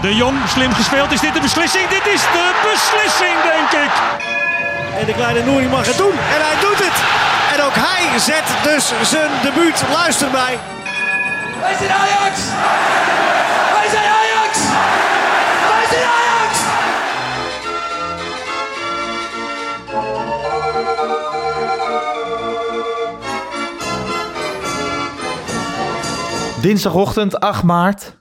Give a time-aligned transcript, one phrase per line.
[0.00, 1.12] De Jong, slim gespeeld.
[1.12, 1.88] Is dit de beslissing?
[1.88, 3.92] Dit is de beslissing, denk ik.
[4.98, 6.12] En de kleine Nouri mag het doen.
[6.12, 6.98] En hij doet het.
[7.54, 9.82] En ook hij zet dus zijn debuut.
[9.92, 10.58] Luister mij.
[11.60, 12.40] Wij zijn Ajax!
[13.72, 14.58] Wij zijn Ajax!
[15.68, 16.58] Wij zijn Ajax!
[26.60, 28.16] Dinsdagochtend 8 maart.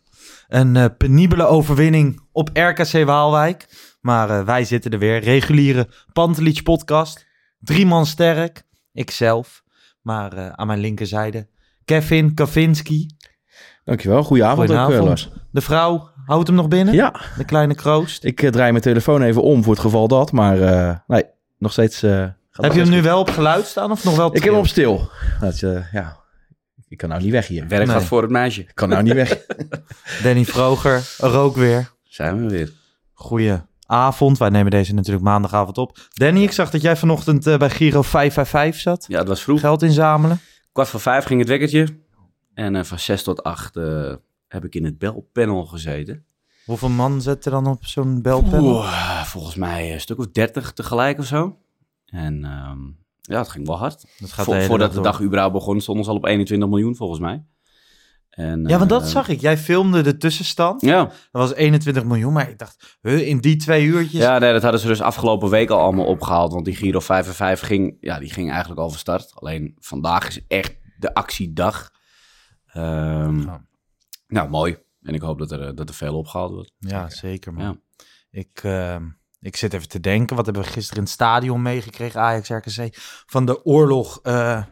[0.47, 3.67] Een eh, penibele overwinning op RKC Waalwijk.
[4.01, 5.19] Maar eh, wij zitten er weer.
[5.19, 7.25] Reguliere Pantelich podcast.
[7.59, 8.63] Drie man sterk.
[8.93, 9.63] Ikzelf.
[10.01, 11.47] Maar eh, aan mijn linkerzijde
[11.85, 13.09] Kevin Kavinski.
[13.83, 15.31] Dankjewel, goedenavond, Goedenavond.
[15.51, 16.93] De vrouw houdt hem nog binnen.
[16.93, 18.23] Ja, De kleine kroost.
[18.23, 20.57] ik draai mijn telefoon even om voor het geval dat, maar
[21.07, 21.23] nee,
[21.57, 22.01] nog steeds...
[22.01, 24.27] Heb nog je hem nu wel op geluid staan of nog wel.
[24.27, 25.09] Ik heb hem op stil.
[25.39, 25.59] Dat,
[25.91, 26.24] ja,
[26.87, 27.67] ik kan nou niet weg hier.
[27.67, 27.95] Werk Nee.
[27.95, 28.61] gaat voor het meisje.
[28.61, 29.45] Ik kan nou niet weg.
[30.23, 31.91] Danny Vroger, er ook weer.
[32.03, 32.71] Zijn we weer.
[33.13, 33.53] Goeie
[33.85, 34.37] avond.
[34.37, 35.97] Wij nemen deze natuurlijk maandagavond op.
[36.13, 39.05] Danny, ik zag dat jij vanochtend eh, bij Giro 555 zat.
[39.07, 39.59] Ja, het was vroeg.
[39.59, 40.39] Geld inzamelen.
[40.71, 41.87] Kwart voor vijf ging het wekkertje.
[42.53, 44.13] En eh, van zes tot acht eh,
[44.47, 46.25] heb ik in het belpanel gezeten.
[46.65, 48.75] Hoeveel man zet er dan op zo'n belpanel?
[48.75, 51.57] Oeh, volgens mij een stuk of dertig tegelijk of zo.
[52.05, 52.79] En ehm,
[53.25, 54.05] ja, het ging wel hard.
[54.19, 56.69] Dat gaat Vo- de hele voordat de dag überhaupt begon, stonden ze al op 21
[56.69, 57.45] miljoen volgens mij.
[58.29, 59.41] En, Ja, want dat eh, zag ik.
[59.41, 60.81] Jij filmde de tussenstand.
[60.81, 64.21] Ja, Dat was 21 miljoen, maar ik dacht, huh, in die twee uurtjes.
[64.21, 66.53] ja nee, dat hadden ze dus afgelopen week al allemaal opgehaald.
[66.53, 69.31] Want die Giro 5 en 5 ging, ja, die ging eigenlijk al van start.
[69.35, 71.91] Alleen vandaag is echt de actiedag.
[72.65, 73.65] Ehm, Ja.
[74.27, 74.77] Nou, mooi.
[75.01, 76.73] En ik hoop dat er, eh, dat er veel opgehaald wordt.
[76.79, 77.63] Ja, zeker man.
[77.63, 77.75] Ja.
[78.29, 78.95] Ik, eh,
[79.45, 82.89] ik zit even te denken, wat hebben we gisteren in het stadion meegekregen, Ajax RKC,
[83.25, 84.67] van de oorlog eh, Ja,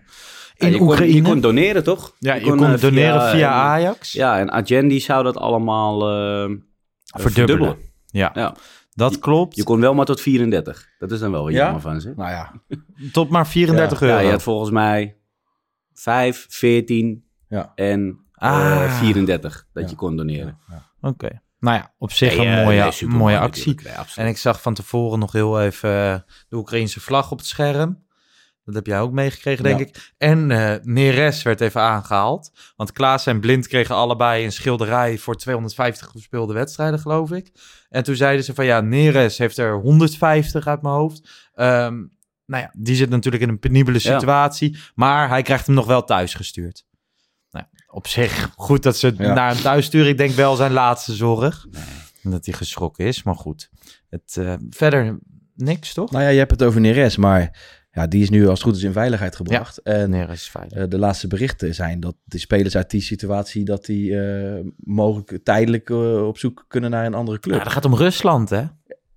[0.56, 1.16] in je, kon, Oekraïne.
[1.16, 2.16] je kon doneren, toch?
[2.20, 4.12] ja, je kon, eh, doneren via, en- Ajax.
[4.12, 6.56] Ja, en Agendi zou dat allemaal eh,
[7.04, 7.78] Verdubbelen.
[8.06, 8.56] Ja, Ja.
[8.92, 9.56] dat klopt.
[9.56, 10.88] Je kon wel maar tot 34.
[10.98, 11.58] Dat is dan wel wat Ja?
[11.64, 12.14] jammer van ze.
[12.16, 12.52] nou ja,
[13.12, 14.20] Tot maar 34 Ja, euro.
[14.26, 15.18] je had volgens mij
[15.94, 17.72] 5, 14 ja.
[17.76, 18.84] en Ah.
[18.84, 19.90] eh, 34 dat Ja.
[19.90, 20.58] je kon doneren.
[21.02, 21.42] Oké.
[21.64, 23.80] Nou ja, op zich Nee, een eh, mooie, nee, mooie mooi actie.
[23.84, 23.94] Nee.
[24.16, 26.16] En ik zag van tevoren nog heel even eh,
[26.50, 28.06] de Oekraïnse vlag op het scherm.
[28.66, 29.86] Dat heb jij ook meegekregen, denk Ja.
[29.86, 30.14] ik.
[30.18, 32.52] En eh Neres werd even aangehaald.
[32.76, 37.52] Want Klaas en Blind kregen allebei een schilderij voor 250 gespeelde wedstrijden, geloof ik.
[37.90, 41.30] En toen zeiden ze van ja, Neres heeft er 150 uit mijn hoofd.
[41.54, 41.94] Ehm,
[42.46, 44.14] nou ja, die zit natuurlijk in een penibele Ja.
[44.14, 44.78] situatie.
[44.96, 46.86] Maar hij krijgt hem nog wel thuis gestuurd.
[47.54, 49.34] Nou, op zich goed dat ze het Ja.
[49.34, 50.08] naar hem thuis sturen.
[50.12, 51.66] Ik denk wel zijn laatste zorg.
[52.24, 53.70] Dat hij geschrokken is, maar goed.
[54.10, 55.20] Het, eh, verder
[55.56, 56.12] niks, toch?
[56.12, 57.60] Nou ja, je hebt het over Neres, maar
[57.92, 59.78] ja, die is nu als het goed is in veiligheid gebracht.
[59.78, 60.78] En Nee, is veilig.
[60.78, 65.40] eh, de laatste berichten zijn dat de spelers uit die situatie, dat die eh, mogelijk
[65.44, 65.90] tijdelijk
[66.28, 67.58] op zoek kunnen naar een andere club.
[67.58, 68.64] Ja, dat gaat om Rusland, hè?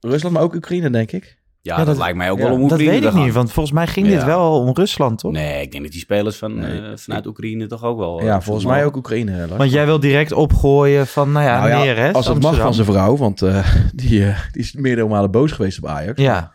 [0.00, 1.38] Rusland, maar ook Oekraïne, denk ik.
[1.66, 3.24] Ja, Ja, dat, dat- lijkt mij ook ja, wel om Dat weet ik gaan.
[3.24, 5.32] niet, want volgens mij ging dit wel om Rusland, toch?
[5.32, 6.80] Nee, ik denk dat die spelers van, Nee.
[6.80, 8.18] eh, vanuit Oekraïne toch ook wel...
[8.20, 9.36] eh, ja, volgens mij ook Oekraïne.
[9.38, 9.50] Lars.
[9.56, 12.74] Want jij wil direct opgooien van, nou ja, Nou ja, Neres, als het mag van
[12.74, 16.20] zijn vrouw, want eh, die, eh, die is meerdere malen boos geweest op Ajax.
[16.22, 16.52] Ja,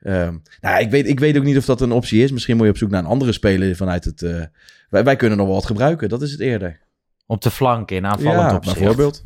[0.00, 2.30] Ehm, nou, ik weet, ik weet ook niet of dat een optie is.
[2.32, 4.22] Misschien moet je op zoek naar een andere speler vanuit het...
[4.22, 4.42] eh,
[4.90, 6.80] wij, wij kunnen nog wel wat gebruiken, dat is het eerder.
[7.26, 8.78] op de flank in aanvallend ja, opzicht.
[8.78, 9.24] bijvoorbeeld.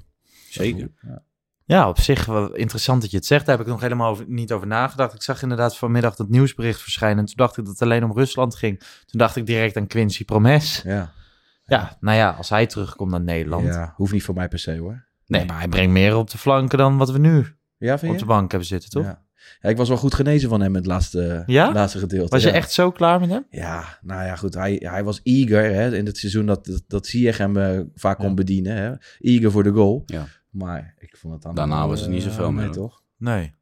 [0.51, 0.89] Zeker.
[1.07, 1.23] Ja,
[1.67, 3.47] op zich wel interessant dat je het zegt.
[3.47, 5.15] Daar heb ik nog helemaal over, niet over nagedacht.
[5.15, 7.19] Ik zag inderdaad vanmiddag dat nieuwsbericht verschijnen.
[7.19, 8.79] En toen dacht ik dat het alleen om Rusland ging.
[8.79, 10.83] Toen dacht ik direct aan Quincy Promes.
[10.85, 11.13] Ja.
[11.67, 13.65] Ja, nou ja, als hij terugkomt naar Nederland.
[13.65, 15.05] ja, hoeft niet voor mij per se hoor.
[15.27, 17.47] Nee, maar hij brengt meer op de flanken dan wat we nu
[17.79, 18.25] Ja, vind op je?
[18.25, 19.05] de bank hebben zitten, toch?
[19.05, 19.23] Ja.
[19.61, 21.73] ja, ik was wel goed genezen van hem in het laatste, Ja?
[21.73, 22.29] laatste gedeelte.
[22.31, 22.55] Was je ja.
[22.55, 23.47] echt zo klaar met hem?
[23.51, 24.55] Ja, nou ja, goed.
[24.55, 28.19] Hij, hij was eager hè, in het seizoen dat, dat, dat Ziyech hem eh, vaak
[28.19, 28.35] kon Ja.
[28.35, 28.77] bedienen.
[28.77, 28.93] Hè.
[29.21, 30.03] Eager voor de goal.
[30.07, 30.27] Ja.
[30.55, 31.55] Maar ik vond het dan...
[31.55, 33.03] Daarna was het niet zoveel eh, meer, toch?
[33.19, 33.55] Nee.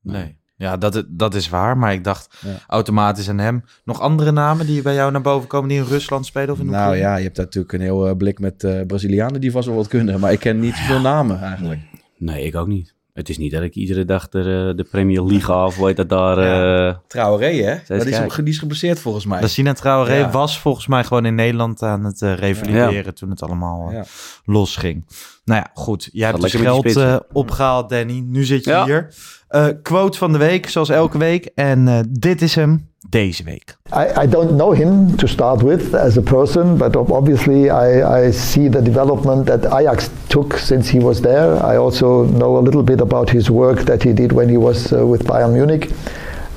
[0.00, 0.40] Nee.
[0.56, 1.78] Ja, dat, dat is waar.
[1.78, 2.56] Maar ik dacht Ja.
[2.66, 3.64] automatisch aan hem.
[3.84, 6.50] Nog andere namen die bij jou naar boven komen die in Rusland spelen?
[6.54, 9.50] Of in Nou ja, je hebt natuurlijk een heel eh, blik met eh, Brazilianen die
[9.50, 10.20] vast wel wat kunnen.
[10.20, 11.80] Maar ik ken niet zoveel namen eigenlijk.
[12.18, 12.94] Nee, ik ook niet.
[13.12, 16.08] Het is niet dat ik iedere dag de, de Premier League af, hoe heet dat
[16.08, 16.40] daar...
[16.40, 16.88] Ja.
[16.88, 17.74] eh, Traoré, hè?
[17.86, 19.40] Dat is, die is geblesseerd volgens mij.
[19.40, 20.30] Lassina Traoré Ja.
[20.30, 24.04] was volgens mij gewoon in Nederland aan het revalideren toen het allemaal Ja.
[24.44, 25.04] losging.
[25.44, 26.08] Nou ja, goed.
[26.12, 28.22] Jij hebt dus geld eh, opgehaald, Danny.
[28.26, 28.84] Nu zit je Ja.
[28.84, 29.14] hier.
[29.48, 31.50] Eh, quote van de week, zoals elke week.
[31.54, 33.76] En eh, dit is hem deze week.
[33.96, 38.02] I, I don't know him to start with as a person, but ob- obviously I,
[38.26, 41.54] I see the development that Ajax took since he was there.
[41.74, 44.92] I also know a little bit about his work that he did when he was
[44.92, 45.90] uh, with Bayern Munich.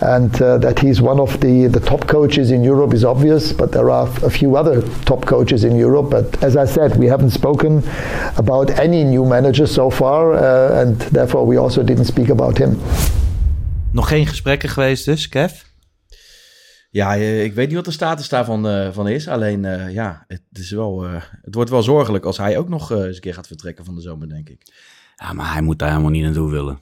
[0.01, 3.71] And uh, that he's one of the, the top coaches in Europe is obvious, but
[3.71, 6.09] there are a few other top coaches in Europe.
[6.09, 7.83] But as I said, we haven't spoken
[8.36, 12.77] about any new manager so far, uh, and therefore we also didn't speak about him.
[13.92, 15.51] Nog geen gesprekken geweest dus, Kev?
[16.95, 19.27] Ja, eh, ik weet niet wat de status daarvan eh, van is.
[19.27, 22.91] Alleen, eh, ja, het, is wel, eh, het wordt wel zorgelijk als hij ook nog
[22.91, 24.62] eens een keer gaat vertrekken van de zomer, denk ik.
[25.15, 26.80] ja, maar hij moet daar helemaal niet naartoe willen.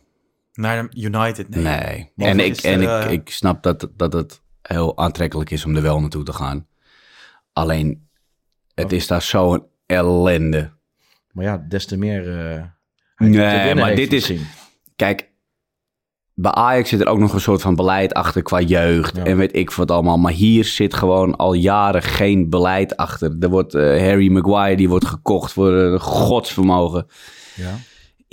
[0.54, 1.50] Naar United?
[1.50, 2.12] Nee.
[2.16, 2.30] Nee.
[2.30, 5.76] En, ik, en er, ik, eh, ik snap dat, dat het heel aantrekkelijk is om
[5.76, 6.68] er wel naartoe te gaan.
[7.54, 8.08] Alleen,
[8.74, 10.72] het is daar zo'n ellende.
[11.32, 12.40] Maar ja, des te meer.
[12.56, 12.64] eh,
[13.16, 14.34] Nee, maar dit is...
[14.96, 15.32] Kijk,
[16.34, 19.16] bij Ajax zit er ook nog een soort van beleid achter qua jeugd.
[19.16, 19.24] Ja.
[19.24, 20.18] En weet ik wat allemaal.
[20.18, 23.36] Maar hier zit gewoon al jaren geen beleid achter.
[23.40, 27.08] Er wordt eh, Harry Maguire, die wordt gekocht voor een godsvermogen.
[27.56, 27.76] Ja.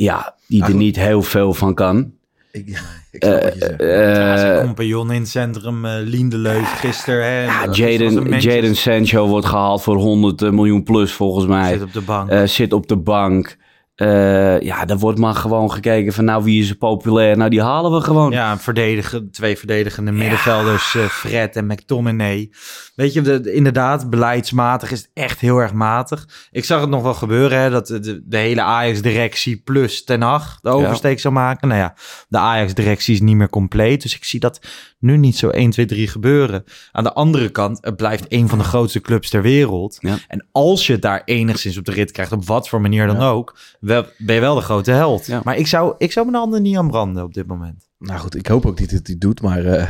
[0.02, 0.76] Ja, die er goed.
[0.76, 2.12] niet heel veel van kan.
[2.52, 2.68] Ik,
[3.12, 3.80] ik snap wat je zegt.
[3.80, 7.24] Ja, zijn Eh compagnon in het centrum, eh Liendeleuf, gisteren.
[7.24, 11.72] Hè, ja, Jaden, Jaden Sancho wordt gehaald voor 100 miljoen plus volgens mij.
[11.72, 12.30] Zit op de bank.
[12.30, 13.56] Eh, zit op de bank.
[14.00, 17.36] Eh, ja, daar wordt maar gewoon gekeken van nou wie is er populair.
[17.36, 18.30] Nou die halen we gewoon.
[18.30, 22.50] Ja, verdedigen, twee verdedigende middenvelders, eh, Fred en McTominay.
[22.94, 26.28] Weet je, de, de- inderdaad, beleidsmatig is het echt heel erg matig.
[26.50, 30.58] Ik zag het nog wel gebeuren, hè, dat de, de hele Ajax-directie plus Ten Hag
[30.60, 31.68] de oversteek zou maken.
[31.68, 31.94] Nou ja,
[32.28, 34.60] de Ajax-directie is niet meer compleet, dus ik zie dat
[34.98, 36.64] nu niet zo 1, 2, 3 gebeuren.
[36.92, 39.96] Aan de andere kant, het blijft een van de grootste clubs ter wereld.
[40.00, 40.16] Ja.
[40.28, 43.20] En als je het daar enigszins op de rit krijgt, op wat voor manier dan
[43.20, 43.56] ook,
[43.90, 45.26] wel, ben je wel de grote held.
[45.26, 45.40] Ja.
[45.44, 47.88] Maar ik zou, ik zou mijn handen niet aan branden op dit moment.
[47.98, 49.42] Nou goed, ik hoop ook niet dat hij het doet.
[49.42, 49.88] Maar eh,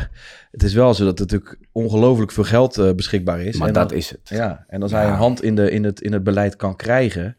[0.51, 3.57] het is wel zo dat er natuurlijk ongelooflijk veel geld eh, beschikbaar is.
[3.57, 4.21] maar En dat dan- is het.
[4.29, 4.97] Ja, en als Ja.
[4.99, 7.37] hij een hand in, de, in, het, in het beleid kan krijgen.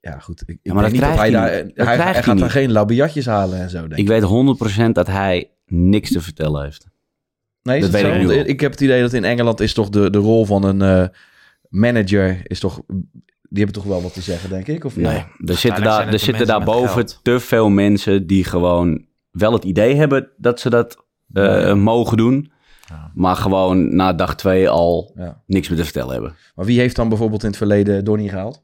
[0.00, 0.40] Ja, goed.
[0.42, 1.56] Ik, ik Ja, maar denk dat niet dat hij krijgt daar.
[1.56, 1.76] hij niet.
[1.76, 3.78] Hij, krijgt hij hij gaat daar geen labiatjes halen en zo.
[3.80, 3.98] Denk ik.
[3.98, 4.22] Ik weet
[4.88, 6.86] 100% dat hij niks te vertellen heeft.
[7.62, 8.20] nee, dat het weet zo?
[8.20, 10.64] ik nu ik heb het idee dat in Engeland is toch de, de rol van
[10.64, 11.08] een eh,
[11.68, 12.40] manager.
[12.42, 12.80] Is toch,
[13.56, 14.84] die hebben toch wel wat te zeggen, denk ik?
[14.84, 15.28] Of, Nee, ja?
[15.44, 17.20] er zitten daar, er de zitten mensen daar met boven geld.
[17.22, 21.74] te veel mensen die gewoon wel het idee hebben dat ze dat eh, Ja.
[21.74, 22.50] mogen doen.
[23.14, 25.42] Maar gewoon na dag twee al Ja.
[25.46, 26.34] niks meer te vertellen hebben.
[26.54, 28.62] Maar wie heeft dan bijvoorbeeld in het verleden Donny gehaald?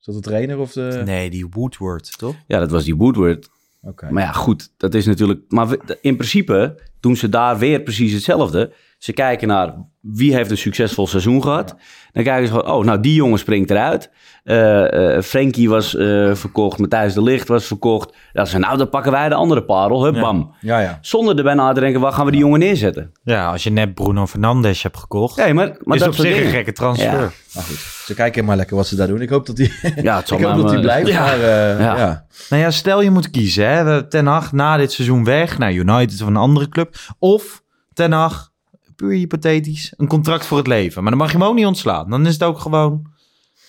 [0.00, 1.02] Is dat de trainer of de...
[1.04, 2.34] Nee, die Woodward, toch?
[2.46, 3.48] Ja, dat was die Woodward.
[3.82, 4.10] Oké.
[4.10, 5.40] Maar ja, goed, dat is natuurlijk...
[5.48, 8.72] Maar we- in principe doen ze daar weer precies hetzelfde.
[9.06, 11.74] Ze kijken naar wie heeft een succesvol seizoen gehad.
[12.12, 14.10] Dan kijken ze van, oh, nou, die jongen springt eruit.
[14.44, 18.12] Eh eh Frenkie was eh, verkocht, Matthijs de Ligt was verkocht.
[18.32, 20.04] Dan ze, nou, dan pakken wij de andere parel.
[20.04, 20.20] Hup, Ja.
[20.20, 20.54] bam.
[20.60, 20.98] Ja, ja.
[21.00, 23.12] Zonder erbij na te denken, waar gaan we die jongen neerzetten?
[23.24, 26.44] Ja, als je net Bruno Fernandes hebt gekocht, Nee, maar, maar is dat op zich
[26.44, 27.12] een gekke transfer.
[27.20, 27.30] Ja.
[27.54, 29.20] Maar goed, ze kijken maar lekker wat ze daar doen.
[29.20, 29.70] Ik hoop dat hij
[30.02, 31.08] Ja, het zal ik hoop dat hij blijft.
[31.08, 31.20] Ja.
[31.24, 31.96] Maar Ja.
[31.96, 32.26] ja.
[32.48, 33.68] Nou ja, stel je moet kiezen.
[33.68, 34.06] Hè?
[34.08, 36.94] Ten Hag na dit seizoen weg naar United of een andere club.
[37.18, 38.50] Of Ten Hag,
[38.96, 41.02] puur hypothetisch, een contract voor het leven.
[41.02, 42.10] Maar dan mag je hem ook niet ontslaan.
[42.10, 43.06] Dan is het ook gewoon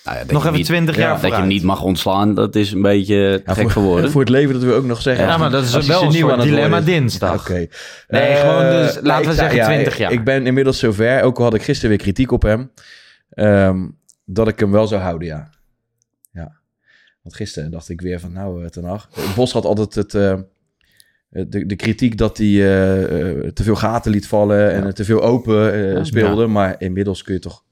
[0.04, 2.54] Nou ja, nog even niet- 20 ja, jaar Dat je hem niet mag ontslaan, dat
[2.56, 4.10] is een beetje Ja, gek voor, voor woorden.
[4.10, 5.26] voor het leven dat we ook nog zeggen.
[5.26, 7.40] Ja, maar dat is als wel een aan het dilemma dinsdag.
[7.40, 7.66] Oké.
[8.08, 10.12] Nee, Eh, gewoon dus, laten we zeggen ja, 20 ik- jaar.
[10.12, 12.70] Ik ben inmiddels zover, ook al had ik gisteren weer kritiek op hem,
[13.30, 13.86] ehm,
[14.24, 15.50] dat ik hem wel zou houden, ja.
[16.32, 16.52] Ja.
[17.22, 19.08] Want gisteren dacht ik weer van, nou, uh, Ten Hag.
[19.34, 20.34] Bos had altijd het, eh,
[21.30, 24.86] de, de kritiek dat hij eh, eh, te veel gaten liet vallen en Ja.
[24.86, 26.04] eh, te veel open eh, Ja.
[26.04, 26.46] speelde.
[26.46, 27.64] Maar inmiddels kun je toch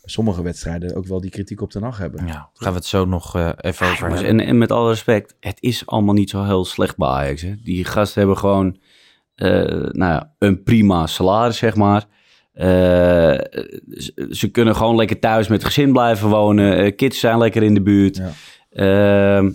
[0.00, 2.26] bij sommige wedstrijden ook wel die kritiek op Ten Hag hebben.
[2.26, 4.26] Ja, daar gaan we het zo nog eh, even over hebben.
[4.28, 7.42] en, en met alle respect, het is allemaal niet zo heel slecht bij Ajax.
[7.42, 7.54] Hè?
[7.62, 8.76] Die gasten hebben gewoon
[9.34, 9.48] eh,
[9.90, 12.04] nou ja, een prima salaris, zeg maar.
[12.52, 12.64] Eh,
[13.90, 16.76] ze, ze kunnen gewoon lekker thuis met het gezin blijven wonen.
[16.76, 18.16] Eh, kids zijn lekker in de buurt.
[18.16, 18.30] Ja.
[18.70, 19.50] Ehm,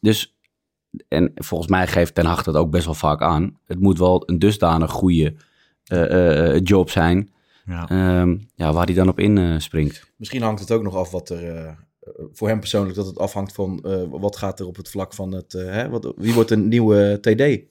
[0.00, 0.38] dus,
[1.08, 3.56] en volgens mij geeft Ten Hag dat ook best wel vaak aan.
[3.66, 5.34] Het moet wel een dusdanig goede
[5.84, 7.30] eh, eh, job zijn.
[7.66, 7.88] Ja.
[7.88, 10.06] Ehm, ja, waar hij dan op inspringt.
[10.16, 11.54] Misschien hangt het ook nog af wat er.
[11.56, 11.72] eh,
[12.32, 15.32] voor hem persoonlijk, dat het afhangt van eh, wat gaat er op het vlak van
[15.32, 15.54] het.
[15.54, 17.68] eh, hè, wat, wie wordt een nieuwe TD?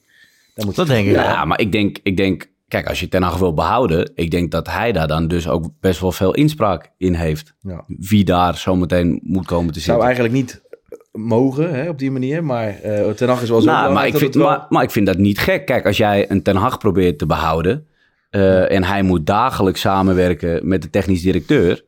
[0.55, 1.45] Dat, moet Dat denk ik Ja, wel.
[1.45, 4.67] maar ik denk, ik denk, kijk, als je Ten Hag wil behouden, ik denk dat
[4.67, 7.53] hij daar dan dus ook best wel veel inspraak in heeft.
[7.61, 7.83] Ja.
[7.87, 10.05] Wie daar zometeen moet komen te zou zitten.
[10.05, 10.61] eigenlijk niet
[11.19, 14.17] mogen hè, op die manier, maar eh Ten Hag is wel zo Nou, maar, ik
[14.17, 15.65] vind, wel- maar, maar ik vind dat niet gek.
[15.65, 17.87] Kijk, als jij een Ten Hag probeert te behouden
[18.29, 21.85] eh, en hij moet dagelijks samenwerken met de technisch directeur,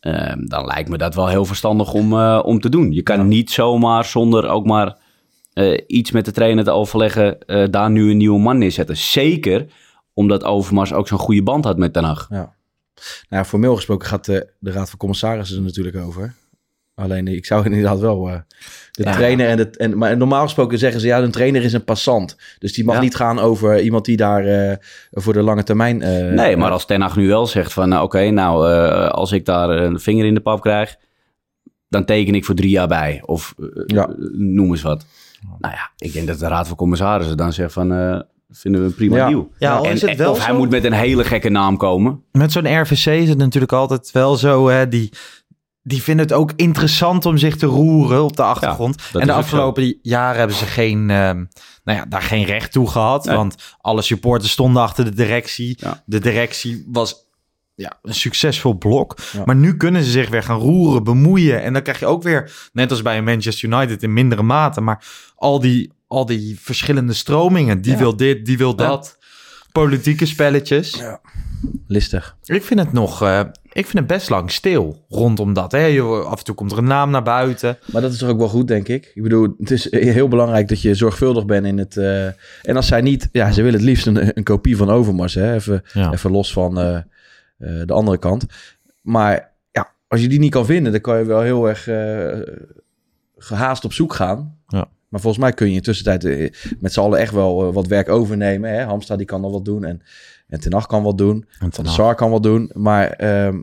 [0.00, 2.92] eh, dan lijkt me dat wel heel verstandig om, om te doen.
[2.92, 4.96] Je kan niet zomaar zonder ook maar
[5.86, 7.38] iets met de trainer te overleggen,
[7.70, 8.96] daar nu een nieuwe man neerzetten.
[8.96, 9.66] Zeker
[10.14, 12.26] omdat Overmars ook zo'n goede band had met Ten Hag.
[12.30, 12.36] Ja.
[12.36, 16.34] Nou ja, formeel gesproken gaat de, de Raad van Commissarissen er natuurlijk over.
[16.94, 18.34] Alleen ik zou inderdaad wel eh,
[18.90, 19.12] de Ja.
[19.12, 19.70] trainer en de.
[19.70, 22.36] En, maar normaal gesproken zeggen ze ja, een trainer is een passant.
[22.58, 23.00] Dus die mag Ja.
[23.00, 24.76] niet gaan over iemand die daar eh,
[25.10, 26.02] voor de lange termijn.
[26.02, 27.88] eh, Nee, maar als Ten Hag nu wel zegt van...
[27.88, 30.96] nou, oké, nou, eh, als ik daar een vinger in de pap krijg...
[31.88, 33.22] dan teken ik voor drie jaar bij.
[33.26, 33.54] Of
[33.86, 34.10] Ja.
[34.32, 35.04] noem eens wat.
[35.58, 37.92] Nou ja, ik denk dat de Raad van Commissarissen dan zegt van...
[37.92, 38.20] eh,
[38.50, 39.28] vinden we een prima Ja.
[39.28, 39.50] deal.
[39.58, 41.76] Ja, al En- is het en- wel of hij moet met een hele gekke naam
[41.76, 42.22] komen.
[42.32, 45.12] Met zo'n RVC is het natuurlijk altijd wel zo, hè, die,
[45.82, 49.02] die vinden het ook interessant om zich te roeren op de achtergrond.
[49.12, 51.44] en de afgelopen jaren hebben ze geen, ehm,
[51.84, 53.24] nou ja, daar geen recht toe gehad.
[53.24, 53.36] Nee.
[53.36, 55.76] Want alle supporters stonden achter de directie.
[55.78, 56.02] Ja.
[56.06, 57.30] De directie was
[57.74, 59.18] ja, een succesvol blok.
[59.32, 59.42] Ja.
[59.44, 61.62] Maar nu kunnen ze zich weer gaan roeren, bemoeien.
[61.62, 65.04] En dan krijg je ook weer, net als bij Manchester United in mindere mate, maar
[65.36, 67.82] al die, al die verschillende stromingen.
[67.82, 69.18] Die wil dit, die wil dat.
[69.72, 71.02] Politieke spelletjes.
[71.86, 72.36] listig.
[72.44, 73.40] Ik vind het nog, eh,
[73.72, 75.72] ik vind het best lang stil rondom dat.
[75.72, 75.84] Hè?
[75.84, 77.78] Je, af en toe komt er een naam naar buiten.
[77.92, 79.10] Maar dat is toch ook wel goed, denk ik.
[79.14, 81.96] Ik bedoel, het is heel belangrijk dat je zorgvuldig bent in het.
[81.96, 82.26] eh,
[82.62, 85.54] en als zij niet, ja, ze willen het liefst een, een kopie van Overmars, hè?
[85.54, 86.12] Even, Ja.
[86.12, 87.02] even los van eh, eh,
[87.86, 88.46] de andere kant.
[89.00, 92.40] Maar ja, als je die niet kan vinden, dan kan je wel heel erg eh,
[93.38, 94.56] gehaast op zoek gaan.
[95.12, 97.86] Maar volgens mij kun je in tussentijd eh, met z'n allen echt wel eh, wat
[97.86, 98.70] werk overnemen.
[98.70, 98.82] Hè?
[98.82, 100.02] Hamsta die kan al wat doen en,
[100.48, 101.48] en Ten Hag kan wat doen.
[101.58, 102.70] En Van de Sar kan wat doen.
[102.74, 103.60] Maar ehm,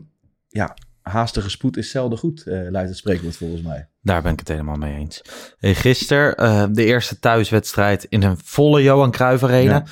[0.48, 3.88] ja, haastige spoed is zelden goed, eh luidt het spreekwoord volgens mij.
[4.02, 5.22] Daar ben ik het helemaal mee eens.
[5.58, 9.84] Hey, gisteren de eerste thuiswedstrijd in een volle Johan Cruijff Arena.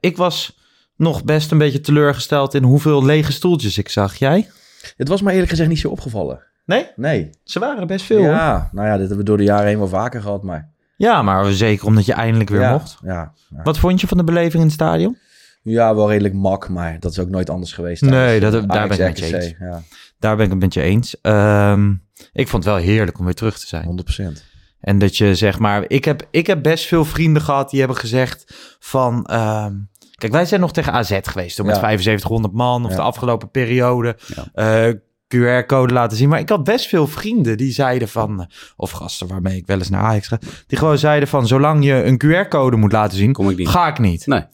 [0.00, 0.58] Ik was
[0.96, 4.14] nog best een beetje teleurgesteld in hoeveel lege stoeltjes ik zag.
[4.14, 4.48] Jij?
[4.96, 6.42] Het was me eerlijk gezegd niet zo opgevallen.
[6.64, 6.86] Nee?
[6.96, 7.30] Nee.
[7.44, 8.18] Ze waren er best veel.
[8.18, 8.26] hoor.
[8.26, 10.76] Ja, nou ja, dit hebben we door de jaren heen wel vaker gehad, maar...
[10.98, 12.98] Ja, maar zeker omdat je eindelijk weer ja, mocht.
[13.04, 13.62] Ja, ja.
[13.62, 15.16] Wat vond je van de beleving in het stadion?
[15.62, 18.02] ja, wel redelijk mak, maar dat is ook nooit anders geweest.
[18.02, 19.54] Nee, dat- eh, daar ben ik met je eens.
[19.58, 19.82] Ja,
[20.18, 21.20] Daar ben ik het met je eens.
[21.20, 21.90] Ehm,
[22.32, 23.84] ik vond het wel heerlijk om weer terug te zijn.
[23.84, 24.44] 100%.
[24.80, 27.98] En dat je zeg maar, ik heb, ik heb best veel vrienden gehad die hebben
[27.98, 29.72] gezegd van, ehm,
[30.14, 31.80] kijk wij zijn nog tegen AZ geweest toen met Ja.
[31.80, 34.16] 7500 man of de afgelopen periode.
[34.52, 34.92] Ja.
[35.36, 36.28] QR-code laten zien.
[36.28, 39.78] Maar ik had best veel vrienden die zeiden van, eh, of gasten waarmee ik wel
[39.78, 43.32] eens naar Ajax ga, die gewoon zeiden van, zolang je een QR-code moet laten zien,
[43.32, 43.68] Kom ik niet.
[43.68, 44.26] ga ik niet.
[44.26, 44.44] Nee.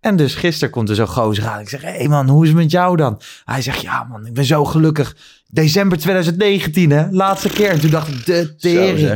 [0.00, 1.60] En dus gisteren komt er zo'n gozer aan.
[1.60, 3.20] Ik zeg, hé hey man, hoe is het met jou dan?
[3.44, 5.16] Hij zegt, ja man, ik ben zo gelukkig.
[5.48, 7.68] December 2019 hè, laatste keer.
[7.70, 9.08] En toen dacht ik, de tering.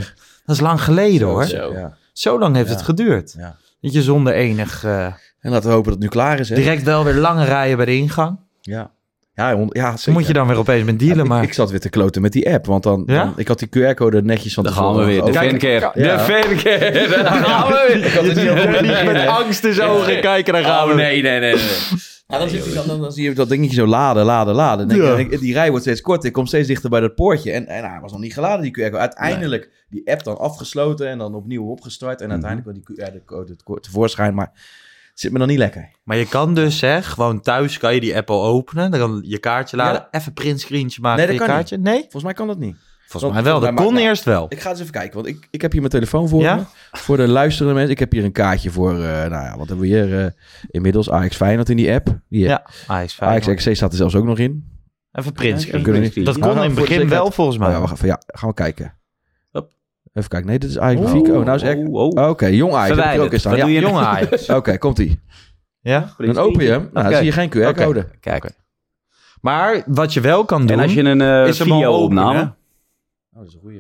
[0.47, 1.45] Dat is lang geleden hoor.
[1.45, 1.73] Zo.
[1.73, 2.75] Ja, Zo lang heeft Ja.
[2.75, 3.35] het geduurd.
[3.39, 3.57] ja.
[3.81, 4.85] Dat je zonder enig...
[4.85, 5.05] eh,
[5.41, 6.55] En laten we hopen dat het nu klaar is, hè?
[6.55, 8.39] direct wel weer lange rijen bij de ingang.
[8.61, 8.91] Ja.
[9.35, 11.43] Ja, ja moet je dan weer opeens met dealen, Ja, ik, maar...
[11.43, 13.25] ik zat weer te kloten met die app, want dan, Ja?
[13.25, 15.23] dan- ik had die QR-code netjes van Dan gaan we tevoren weer.
[15.25, 16.01] De.
[16.01, 16.17] Ja.
[16.17, 16.93] De fankeer.
[17.23, 18.05] Daar gaan we weer.
[18.07, 20.95] Ik had het niet met angst in zijn ogen kijken, daar gaan Oh, we.
[20.95, 21.53] nee, nee, nee.
[22.27, 24.89] dan, zit dan, dan, dan zie je dat dingetje zo laden, laden, laden.
[24.89, 26.27] Denk je, die rij wordt steeds korter.
[26.27, 27.53] Ik kom steeds dichter bij dat poortje.
[27.53, 28.99] En, en hij was nog niet geladen, die QR-code.
[28.99, 32.21] Uiteindelijk die app dan afgesloten en dan opnieuw opgestart.
[32.21, 34.35] En uiteindelijk kwam die QR-code tevoorschijn.
[34.35, 34.53] Maar
[35.15, 35.91] zit me nog niet lekker.
[36.05, 38.91] Maar je kan dus, hè, gewoon thuis kan je die app al openen.
[38.91, 40.07] Dan kan je kaartje laden.
[40.11, 41.79] Even printscreentje maken Nee, dat je kan kaartje.
[41.79, 42.01] Nee?
[42.01, 42.77] Volgens mij kan dat niet.
[43.07, 43.61] Volgens mij wel.
[43.61, 44.47] Dat kon nou, eerst wel.
[44.49, 46.55] Ik ga eens even kijken, want ik, ik heb hier mijn telefoon voor Ja?
[46.57, 46.63] me.
[46.93, 47.93] Voor de luisterende mensen.
[47.93, 50.31] Ik heb hier een kaartje voor, eh, nou ja, wat hebben we hier eh,
[50.71, 51.11] inmiddels?
[51.11, 52.19] Ajax Feyenoord in die app.
[52.29, 53.65] Die, Ja, Ajax Ajax 5.
[53.67, 54.73] RKC staat er zelfs ook nog in.
[55.13, 56.01] Even printscreen.
[56.01, 57.73] niet- Dat kon in het begin wel volgens Oh mij.
[57.73, 58.07] ja, even.
[58.07, 58.95] Ja, gaan we kijken.
[60.15, 60.49] Even kijken.
[60.49, 61.39] Nee, dit is Ajax Vico.
[61.39, 61.79] Oh, nou is echt...
[61.79, 62.29] Oh, oh.
[62.29, 63.19] Oké, jong Ajax.
[63.19, 63.57] ook staan.
[63.57, 63.67] Ja.
[63.69, 64.49] Jonge Ajax.
[64.59, 65.21] Oké, komt-ie.
[65.81, 66.15] Ja?
[66.17, 66.91] Dan open je hem.
[66.93, 68.07] Nou, dan zie je geen QR-code.
[68.21, 68.51] Kijk.
[69.41, 70.77] Maar wat je wel kan doen...
[70.77, 72.41] En als je een eh video-opname...
[72.41, 73.79] Oh, dat is een goeie.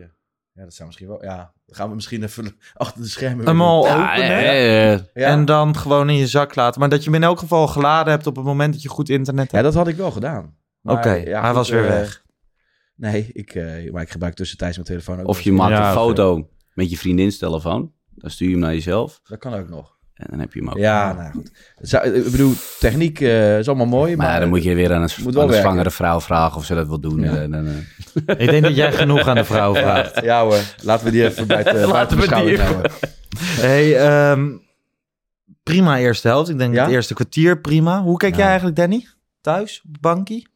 [0.52, 1.22] Ja, dat zou misschien wel...
[1.24, 1.36] Ja,
[1.66, 3.46] dan gaan we misschien even achter de schermen...
[3.46, 3.86] hem al.
[3.86, 5.26] Ja, openen Ja.
[5.28, 6.80] en dan gewoon in je zak laten.
[6.80, 9.08] Maar dat je hem in elk geval geladen hebt op het moment dat je goed
[9.08, 9.64] internet Ja, hebt.
[9.64, 10.54] dat had ik wel gedaan.
[10.82, 12.23] Oké, ja, hij goed, was weer eh, weg.
[12.96, 15.26] Nee, ik, eh, maar ik gebruik tussentijds mijn telefoon ook.
[15.28, 17.92] Of je maakt Ja, een foto met je vriendins telefoon.
[18.14, 19.20] Dan stuur je hem naar jezelf.
[19.24, 19.92] Dat kan ook nog.
[20.14, 20.76] En dan heb je hem ook.
[20.76, 21.50] Ja, nou goed.
[21.80, 24.26] Zou- ik bedoel, techniek eh, is allemaal mooi, maar...
[24.26, 26.86] Maar dan moet je weer aan een, aan een zwangere vrouw vragen of ze dat
[26.86, 27.20] wil doen.
[27.20, 27.36] Ja.
[27.36, 27.74] En dan, eh,
[28.44, 30.20] Ik denk dat jij genoeg aan de vrouw vraagt.
[30.22, 32.92] Ja hoor, laten we die even buiten, buiten we die beschouwing even- houden.
[33.44, 34.50] Hey, ehm,
[35.62, 36.48] prima eerste helft.
[36.50, 36.82] Ik denk Ja?
[36.84, 38.02] het eerste kwartier prima.
[38.02, 38.38] Hoe kijk Ja.
[38.38, 39.06] jij eigenlijk, Danny?
[39.40, 40.48] Thuis, bankie?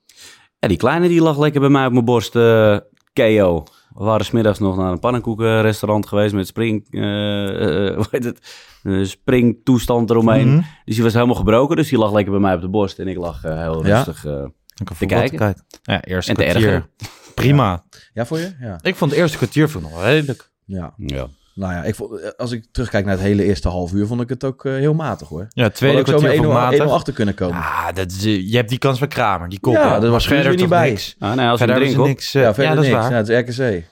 [0.59, 2.37] Ja, die kleine die lag lekker bij mij op mijn borst.
[2.37, 2.77] eh
[3.13, 3.65] KO.
[3.95, 6.87] We waren smiddags nog naar een pannenkoekenrestaurant geweest met spring...
[6.91, 8.41] hoe heet het?
[8.83, 10.49] Een springtoestand eromheen.
[10.49, 10.63] Mhm.
[10.85, 11.77] Dus die was helemaal gebroken.
[11.77, 12.99] Dus die lag lekker bij mij op de borst.
[12.99, 13.97] En ik lag heel Ja?
[13.97, 14.45] rustig eh,
[14.77, 15.55] Ik kan te kijken.
[15.83, 16.89] Ja, eerste En te kwartier.
[17.35, 17.85] Prima.
[18.15, 18.55] Ja, voor je?
[18.61, 18.79] Ja.
[18.83, 20.51] Ik vond het eerste kwartier vond ik nog wel redelijk.
[20.65, 20.95] ja.
[20.97, 21.27] Ja.
[21.59, 24.21] Nou ja, ik vond, eh, als ik terugkijk naar het hele eerste half uur, vond
[24.21, 25.47] ik het ook eh, heel matig hoor.
[25.49, 26.93] Ja, We tweede hadden ook zo kwartier met vond 1-0 ik matig.
[26.93, 27.57] 1-0 achter kunnen komen.
[27.57, 29.75] Ja, dat is, eh, je hebt die kans bij Kramer, die kop.
[29.75, 30.89] Ja, dat was Maar Guus er niet bij.
[30.91, 31.17] niks.
[31.19, 32.07] Ah, nee, als Verder een hebben drink ze op.
[32.07, 32.33] niks.
[32.33, 33.03] ja, ja, verder dat is niks.
[33.03, 33.11] waar.
[33.11, 33.57] Ja, het is RKC.
[33.57, 33.85] We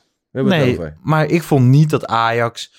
[0.43, 0.97] hebben het Nee, over.
[1.03, 2.73] maar ik vond niet dat Ajax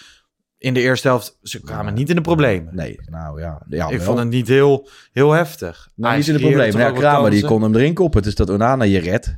[0.58, 1.38] in de eerste helft...
[1.42, 2.76] Ze kwamen niet in de problemen.
[2.76, 3.62] Nee, nou ja.
[3.70, 4.06] ja ik wel.
[4.06, 5.90] vond het niet heel, heel heftig.
[5.96, 6.80] Nou, Ajax niet in de problemen.
[6.82, 8.20] Ja, Kramer die kon hem erin koppen.
[8.20, 9.38] Het is dat Onana je redt.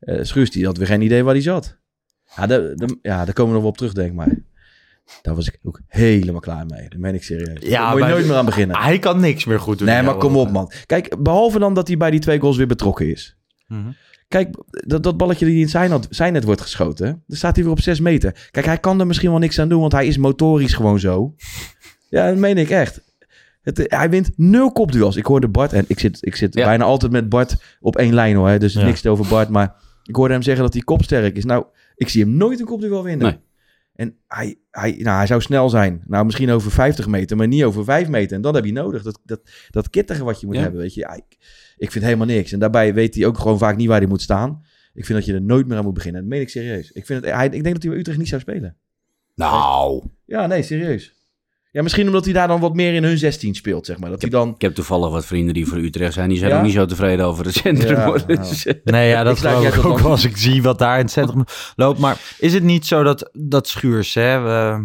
[0.00, 1.76] Eh Schuurs die had weer geen idee waar hij zat.
[2.36, 4.36] Ja, de, de- ja, daar komen we nog wel op terug, denk ik maar.
[5.22, 6.88] Daar was ik ook helemaal klaar mee.
[6.88, 7.58] Dat meen ik serieus.
[7.68, 8.76] Ja, Daar moet je nooit meer aan beginnen.
[8.76, 9.86] Hij kan niks meer goed doen.
[9.88, 10.70] Nee, maar kom op, man.
[10.86, 13.36] Kijk, behalve dan dat hij bij die twee goals weer betrokken is.
[13.66, 13.88] Mhm.
[14.28, 17.22] Kijk, dat, dat balletje die in zijn, had- zijn net wordt geschoten.
[17.26, 18.48] Dan staat hij weer op 6 meter.
[18.50, 21.34] Kijk, hij kan er misschien wel niks aan doen, want hij is motorisch gewoon zo.
[22.08, 23.00] Ja, dat meen ik echt.
[23.62, 25.16] Het, hij wint nul kopduels.
[25.16, 26.64] Ik hoorde Bart, en ik zit, ik zit Ja.
[26.64, 28.58] bijna altijd met Bart op één lijn hoor.
[28.58, 28.84] Dus Ja.
[28.84, 29.48] niks over Bart.
[29.48, 31.44] Maar ik hoorde hem zeggen dat hij kopsterk is.
[31.44, 31.64] Nou,
[31.96, 33.26] ik zie hem nooit een kopduel winnen.
[33.26, 33.38] Nee.
[33.94, 36.02] En hij, hij, nou, hij zou snel zijn.
[36.06, 38.36] Nou, misschien over 50 meter, maar niet over 5 meter.
[38.36, 39.02] En dat heb je nodig.
[39.02, 40.60] Dat, dat, dat kittige wat je moet Ja.
[40.62, 41.00] hebben, weet je.
[41.00, 41.24] Ja, ik,
[41.76, 42.52] ik vind helemaal niks.
[42.52, 44.64] En daarbij weet hij ook gewoon vaak niet waar hij moet staan.
[44.94, 46.20] Ik vind dat je er nooit meer aan moet beginnen.
[46.20, 46.92] Dat meen ik serieus.
[46.92, 48.76] Ik, vind het, hij, ik denk dat hij bij Utrecht niet zou spelen.
[49.34, 51.12] Nou, Ja, nee, serieus.
[51.74, 54.10] Ja, misschien omdat hij daar dan wat meer in hun 16 speelt, zeg maar.
[54.10, 54.48] Dat hij dan...
[54.54, 56.28] ik heb toevallig wat vrienden die voor Utrecht zijn.
[56.28, 56.56] Die zijn Ja?
[56.56, 57.96] ook niet zo tevreden over het centrum.
[57.96, 58.20] Ja, nou.
[58.36, 61.04] Dus, Nee, ja, dat Ik sluit geloof ik ook als ik zie wat daar in
[61.04, 61.44] het centrum
[61.76, 61.98] loopt.
[61.98, 64.78] Maar is het niet zo dat, dat Schuurs hè, eh,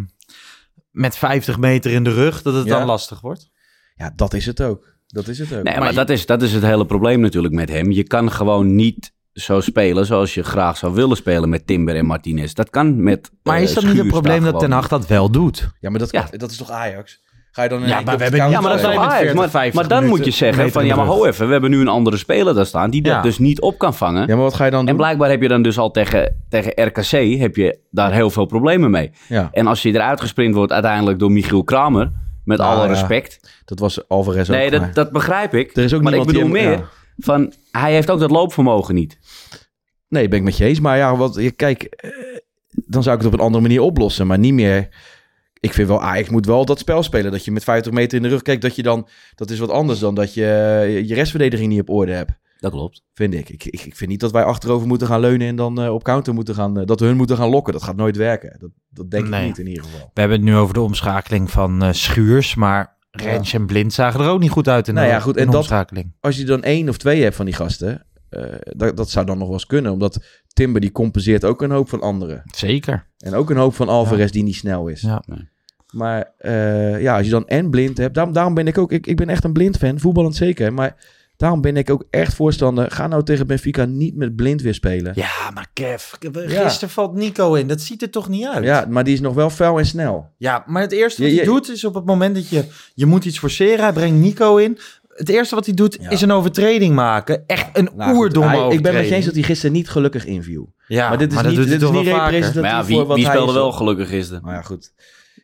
[0.90, 2.78] met 50 meter in de rug, dat het Ja.
[2.78, 3.50] dan lastig wordt?
[3.94, 4.94] Ja, dat is het ook.
[5.06, 5.62] Dat is het ook.
[5.62, 7.90] Nee, maar, dat, is, dat is het hele probleem natuurlijk met hem.
[7.90, 12.06] Je kan gewoon niet zo spelen zoals je graag zou willen spelen met Timber en
[12.06, 12.52] Martinez.
[12.52, 15.30] Dat kan met Maar eh, is dat niet het probleem dat Ten Hag dat wel
[15.30, 15.68] doet?
[15.80, 16.26] Ja, maar dat, Ja.
[16.30, 17.22] dat is toch Ajax?
[17.52, 17.80] Ga je dan...
[17.86, 19.14] Ja, maar we hebben Ja, maar dat Ajax.
[19.14, 21.46] 40, Maar, 50 maar dan minuten moet je zeggen van ja, maar ho even.
[21.46, 23.14] We hebben nu een andere speler daar staan die Ja.
[23.14, 24.20] dat dus niet op kan vangen.
[24.26, 24.96] Ja, maar wat ga je dan En doen?
[24.96, 28.90] blijkbaar heb je dan dus al tegen, tegen RKC heb je daar heel veel problemen
[28.90, 29.10] mee.
[29.28, 32.12] Ja, En als je eruit gesprint wordt uiteindelijk door Michiel Kramer,
[32.44, 32.88] met Nou, alle ja.
[32.92, 33.62] respect.
[33.64, 34.56] dat was Alvarez ook.
[34.56, 35.76] Nee, dat, dat begrijp ik.
[35.76, 36.88] Er is ook maar ik niemand die bedoel hem- meer ja.
[37.20, 39.18] Van, hij heeft ook dat loopvermogen niet.
[40.08, 40.80] Nee, ben ik met je eens.
[40.80, 42.10] Maar ja, wat, je- kijk, eh,
[42.68, 44.26] dan zou ik het op een andere manier oplossen.
[44.26, 44.88] Maar niet meer...
[45.60, 47.32] Ik vind wel, Ajax moet wel dat spel spelen.
[47.32, 49.08] Dat je met 50 meter in de rug kijkt, dat je dan...
[49.34, 52.32] Dat is wat anders dan dat je eh, je restverdediging niet op orde hebt.
[52.58, 53.02] Dat klopt.
[53.14, 53.48] Vind ik.
[53.48, 56.02] Ik, ik, ik vind niet dat wij achterover moeten gaan leunen en dan eh, op
[56.04, 56.74] counter moeten gaan...
[56.84, 57.72] dat we hun moeten gaan lokken.
[57.72, 58.56] Dat gaat nooit werken.
[58.60, 59.40] Dat, dat denk Nee.
[59.40, 60.10] ik niet in ieder geval.
[60.14, 64.20] We hebben het nu over de omschakeling van eh, Schuurs, maar Rens en Blind zagen
[64.20, 65.72] er ook niet goed uit in Nou de, ja, goed, en dat-.
[66.20, 68.06] Als je dan één of twee hebt van die gasten...
[68.28, 69.92] eh, dat, dat zou dan nog wel eens kunnen.
[69.92, 72.42] Omdat Timber die compenseert ook een hoop van anderen.
[72.54, 73.06] Zeker.
[73.18, 75.00] En ook een hoop van Alvarez die niet snel is.
[75.00, 75.22] Ja.
[75.26, 75.48] Nee.
[75.92, 79.06] Maar eh, ja, als je dan en blind hebt, daarom, daarom ben ik ook, ik,
[79.06, 80.72] ik ben echt een blind fan, voetballend zeker.
[80.72, 80.96] Maar
[81.40, 85.12] daarom ben ik ook echt voorstander, ga nou tegen Benfica niet met blind weer spelen.
[85.14, 86.62] Ja, Ja, maar Kev, Ja.
[86.62, 87.66] gisteren valt Nico in.
[87.66, 88.88] Dat ziet er toch niet uit?
[88.90, 90.30] maar die is nog wel fel en snel.
[90.36, 93.06] Ja, maar het eerste wat Je- hij doet is op het moment dat je, je
[93.06, 93.80] moet iets forceren.
[93.84, 94.78] Hij brengt Nico in.
[95.08, 96.10] Het eerste wat hij doet Ja.
[96.10, 97.42] is een overtreding maken.
[97.46, 98.86] Echt een Nou, goed, oerdomme hij- overtreding.
[98.86, 100.72] Ik ben met je eens dat hij gisteren niet gelukkig inviel.
[100.86, 103.24] Ja, maar dit is niet, dit is niet representatief Maar ja, wie, voor wat wie
[103.26, 104.42] hij speelde wel gelukkig gisteren?
[104.42, 104.92] Nou ja, goed.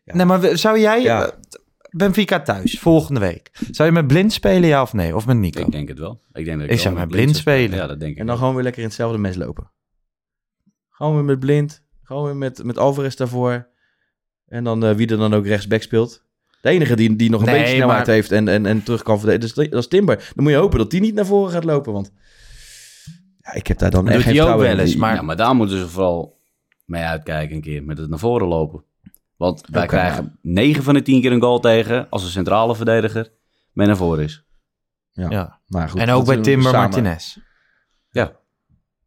[0.04, 0.14] Ja.
[0.14, 1.22] Nee, maar zou jij Ja.
[1.26, 1.32] eh,
[1.96, 3.50] Benfica thuis volgende week?
[3.70, 5.16] Zou je met blind spelen, ja of nee?
[5.16, 5.60] Of met Nico?
[5.60, 6.20] Ik denk het wel.
[6.32, 7.78] Ik, denk dat Ik wel zou met blind spelen.
[7.78, 8.36] Ja, dat denk ik En dan wel.
[8.36, 9.70] gewoon weer lekker in hetzelfde mes lopen.
[10.90, 11.82] Gewoon weer met blind.
[12.02, 13.68] Gewoon weer met, met Alvarez daarvoor.
[14.46, 16.24] En dan eh, wie er dan ook rechtsback speelt.
[16.60, 19.02] De enige die, die nog een Nee, beetje snelheid maar- heeft en, en, en terug
[19.02, 20.16] kan verdedigen, dat is, dat is Timber.
[20.34, 21.92] Dan moet je hopen dat die niet naar voren gaat lopen.
[21.92, 22.12] Want
[23.40, 24.72] ja, ik heb daar dan Dat echt geen vertrouwen in.
[24.72, 26.40] wel eens, Die- maar- Ja, maar daar moeten ze vooral
[26.84, 27.84] mee uitkijken een keer.
[27.84, 28.84] Met het naar voren lopen.
[29.36, 33.32] Want wij krijgen 9 van de 10 keer een goal tegen als een centrale verdediger
[33.72, 34.44] mee naar voren is.
[35.10, 35.60] Ja.
[35.66, 36.80] Maar goed, en ook bij Timber samen.
[36.80, 37.36] Martinez.
[38.10, 38.32] Ja.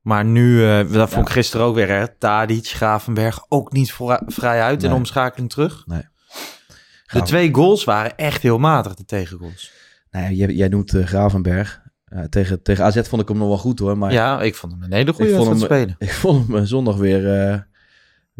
[0.02, 1.34] Maar nu, eh dat vond ik Ja.
[1.34, 2.08] gisteren ook weer, hè.
[2.18, 3.94] Tadic, Gravenberg, ook niet
[4.26, 4.98] vrij uit in Nee.
[4.98, 5.84] omschakeling terug.
[5.86, 6.02] Nee.
[7.12, 9.72] De twee goals waren echt heel matig, de tegengoals.
[10.12, 11.82] Nee, jij, jij noemt eh, Gravenberg.
[12.06, 13.98] Eh, tegen, tegen AZ vond ik hem nog wel goed hoor.
[13.98, 15.96] Maar ja, ik vond hem een hele goede wedstrijd hem, spelen.
[16.10, 17.60] ik vond hem zondag weer, eh,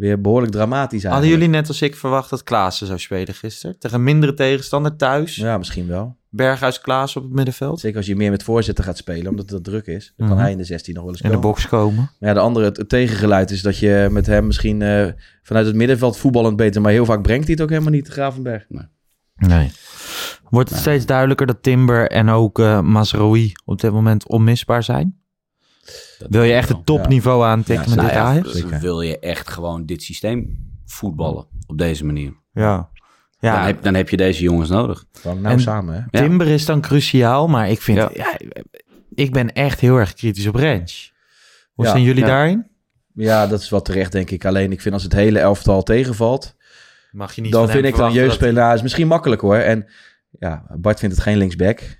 [0.00, 1.40] weer behoorlijk dramatisch Hadden eigenlijk.
[1.42, 3.78] jullie net als ik verwacht dat Klaassen zou spelen gisteren?
[3.78, 5.36] Tegen een mindere tegenstander thuis.
[5.36, 6.16] Ja, misschien wel.
[6.32, 7.80] Berghuis Klaassen op het middenveld.
[7.80, 10.12] Zeker als je meer met voorzetten gaat spelen, omdat het druk is.
[10.16, 10.44] Dan kan Mhm.
[10.44, 11.50] hij in de 16 nog wel eens In de komen.
[11.50, 12.10] box komen.
[12.18, 15.06] Maar ja, de andere, het, het tegengeluid is dat je met hem misschien eh,
[15.42, 18.66] vanuit het middenveld voetballend beter, maar heel vaak brengt hij het ook helemaal niet, Gravenberg.
[19.36, 19.70] Nee.
[20.50, 25.19] Wordt het steeds duidelijker dat Timber en ook eh Mazraoui op dit moment onmisbaar zijn?
[26.28, 28.80] Wil je echt het topniveau aantikken met Nou dit Ajax?
[28.80, 32.32] wil je echt gewoon dit systeem voetballen op deze manier?
[32.52, 32.88] Ja.
[33.38, 35.04] Ja, dan, heb, dan heb je deze jongens nodig.
[35.12, 36.00] Gewoon nou En- samen, hè?
[36.00, 36.26] Ja.
[36.26, 37.98] Timber is dan cruciaal, maar ik vind...
[37.98, 38.10] Ja.
[38.14, 38.38] Ja.
[39.14, 41.12] ik ben echt heel erg kritisch op Rens.
[41.72, 41.90] Hoe Ja.
[41.90, 42.28] zijn jullie Ja.
[42.28, 42.66] daarin?
[43.14, 44.44] Ja, dat is wel terecht, denk ik.
[44.44, 46.54] Alleen ik vind als het hele elftal tegenvalt,
[47.10, 49.56] Mag je niet dan vind ik dan jeugdspeler nou, is misschien makkelijk hoor.
[49.56, 49.86] En
[50.38, 51.98] ja, Bart vindt het geen linksback.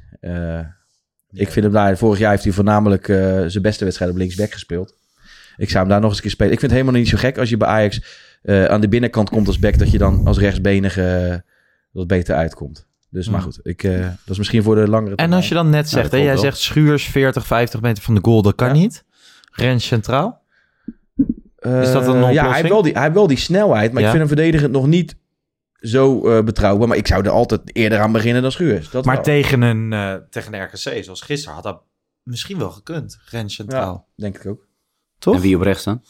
[1.32, 3.16] Ik vind hem daar, vorig jaar heeft hij voornamelijk eh,
[3.46, 4.94] zijn beste wedstrijd op linksback gespeeld.
[5.56, 6.52] Ik zou hem daar nog eens een keer spelen.
[6.52, 8.02] Ik vind het helemaal niet zo gek als je bij Ajax
[8.42, 11.36] eh, aan de binnenkant komt als back, dat je dan als rechtsbenige eh,
[11.90, 12.86] wat beter uitkomt.
[13.10, 15.88] Dus, maar goed, ik, dat is misschien voor de langere En als je dan net
[15.88, 16.38] zegt, hè, jij wel.
[16.42, 18.72] zegt Schuurs 40, 50 meter van de goal, dat kan Ja.
[18.74, 19.04] niet.
[19.52, 20.42] Rens centraal?
[21.60, 22.54] Is dat een Ja, hij oplossing?
[22.54, 24.08] heeft, wel die, hij heeft wel die snelheid, maar Ja.
[24.08, 25.16] ik vind hem verdedigend nog niet
[25.80, 26.88] zo eh, betrouwbaar.
[26.88, 28.90] Maar ik zou er altijd eerder aan beginnen dan Schuurs.
[28.90, 29.24] Dat maar wel.
[29.24, 31.82] tegen een, eh, tegen een RKC, zoals gisteren, had dat
[32.22, 33.18] misschien wel gekund.
[33.30, 34.08] Rens centraal.
[34.16, 34.66] denk ik ook.
[35.18, 35.34] Toch?
[35.34, 36.02] En wie op rechts dan?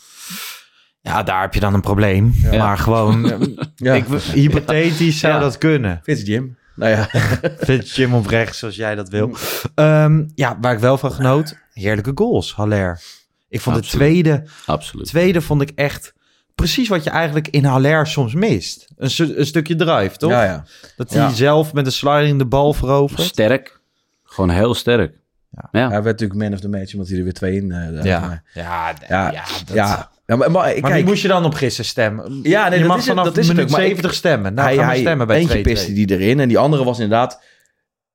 [1.01, 2.35] Ja, daar heb je dan een probleem.
[2.51, 3.95] Maar gewoon, Ja.
[4.01, 5.41] ik, hypothetisch zou Ja.
[5.41, 6.01] dat kunnen.
[6.03, 6.59] Fitz Jim.
[6.75, 7.09] Nou ja.
[7.59, 9.37] Vind Jim op rechts, zoals jij dat wil.
[9.75, 13.01] Ehm, ja, waar ik wel van genoot, heerlijke goals, Haller.
[13.49, 13.93] Ik vond Absoluut.
[13.93, 15.07] de tweede, Absoluut.
[15.07, 16.15] tweede vond ik echt
[16.61, 18.87] precies wat je eigenlijk in Haller soms mist.
[18.97, 20.31] Een, een stukje drive, toch?
[20.31, 20.65] Ja, ja.
[20.97, 21.31] Dat hij Ja.
[21.33, 23.21] zelf met een sliding de bal verovert.
[23.23, 23.81] Sterk.
[24.25, 25.15] Gewoon heel sterk.
[25.51, 25.69] Ja.
[25.89, 28.05] Hij werd natuurlijk man of the match, omdat hij er weer twee in eh.
[28.05, 30.11] Ja, Maar- ja, ja, ja, dat- ja.
[30.27, 32.41] Ja, maar, maar, Maar wie moest je dan op gisteren stemmen?
[32.43, 33.91] Ja, nee, je dat mag is het- vanaf dat is het minuut ook, maar ik-
[33.91, 34.55] 70 stemmen.
[34.55, 35.63] Nou, hij, gaan we hij- stemmen bij eentje 2-2.
[35.63, 37.43] piste die erin en die andere was inderdaad...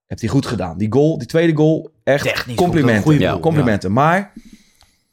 [0.06, 0.78] Heeft hij goed gedaan.
[0.78, 3.04] Die goal, die tweede goal, echt Technisch complimenten.
[3.04, 3.92] goede complimenten.
[3.94, 4.34] Maar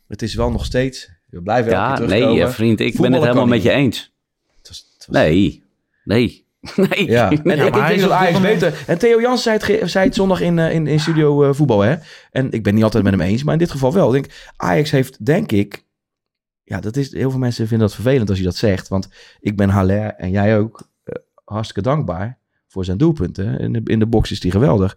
[0.09, 1.09] het is wel nog steeds...
[1.33, 2.47] We blijven elke Ja, keer nee, terugkomen.
[2.47, 4.13] eh, vriend, ik ben het helemaal met je eens.
[4.59, 5.63] Het was- het was- Nee,
[6.05, 6.47] nee,
[6.91, 7.11] nee.
[7.11, 7.57] Ja, en Nee.
[7.57, 8.85] ik, ik maar hij denk is dat Ajax beter...
[8.87, 11.81] En Theo Jans zei het, zei het zondag in, eh, in, in studio eh, voetbal,
[11.81, 11.97] hè.
[12.31, 14.15] En ik ben niet altijd met hem eens, maar in dit geval wel.
[14.15, 15.85] Ik denk, Ajax heeft, denk ik...
[16.65, 18.89] Ja, dat is, heel veel mensen vinden dat vervelend als je dat zegt.
[18.89, 19.09] Want
[19.41, 21.15] ik ben Haller en jij ook eh,
[21.45, 23.59] hartstikke dankbaar voor zijn doelpunten.
[23.59, 24.97] In de, in de box is die geweldig.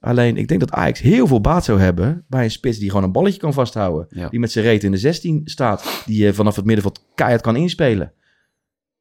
[0.00, 3.04] Alleen, ik denk dat Ajax heel veel baat zou hebben bij een spits die gewoon
[3.04, 4.06] een balletje kan vasthouden.
[4.10, 4.28] Ja.
[4.28, 6.02] Die met zijn reet in de 16 staat.
[6.06, 8.12] Die je vanaf het middenveld keihard kan inspelen.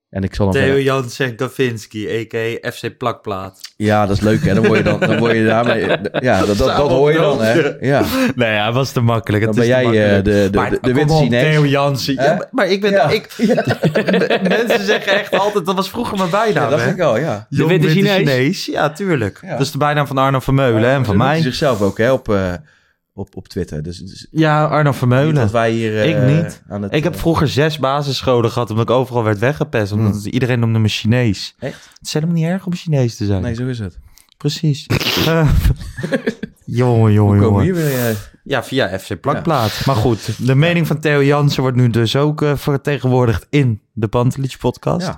[0.09, 2.71] En ik zal dan Theo Jansen Kavinski, a.k.a.
[2.71, 3.59] FC Plakplaat.
[3.77, 4.53] Ja, dat is leuk hè.
[4.53, 5.79] Dan word je, dan, dan word je daarmee...
[6.27, 7.71] Ja, dat, dat, dat hoor je dan hè.
[7.79, 8.03] Ja.
[8.35, 9.43] Nee, hij was te makkelijk.
[9.45, 10.25] Dan Het ben is te jij eh, makkelijk.
[10.43, 11.29] de, de, Maar de, de.
[11.29, 12.13] Theo Jansen.
[12.13, 12.91] Ja, maar- maar ik ben...
[12.91, 13.09] Ja.
[13.09, 13.35] Ik,
[14.57, 15.65] mensen zeggen echt altijd...
[15.65, 17.45] Dat was vroeger mijn bijnaam, Ja, dat vind ik wel, ja.
[17.49, 18.65] Jong De witte Chinees?
[18.65, 19.39] Ja, tuurlijk.
[19.41, 19.51] Ja.
[19.51, 21.41] Dat is de bijnaam van Arno Vermeulen hè, en van mij.
[21.41, 22.53] zichzelf ook hè, op, eh,
[23.17, 23.83] op, op Twitter.
[23.83, 25.35] Dus, dus Ja, Arno Vermeulen.
[25.35, 25.97] dat wij hier...
[26.01, 26.61] eh, Ik niet.
[26.69, 29.91] Aan het, Ik heb eh, vroeger zes basisscholen gehad omdat ik overal werd weggepest.
[29.91, 31.55] Omdat iedereen noemde me Chinees.
[31.59, 31.89] Echt?
[31.97, 33.41] Het is helemaal niet erg om Chinees te zijn.
[33.41, 33.97] Nee, zo is het.
[34.37, 34.85] Precies.
[35.27, 35.49] Eh,
[36.65, 37.63] jongen, jongen, jongen.
[37.63, 38.07] hier weer...
[38.09, 39.81] eh, Ja, via FC Plakplaat.
[39.85, 44.07] Maar goed, de mening van Theo Jansen wordt nu dus ook eh, vertegenwoordigd in de
[44.07, 45.05] Pantelich podcast.
[45.07, 45.17] Ja.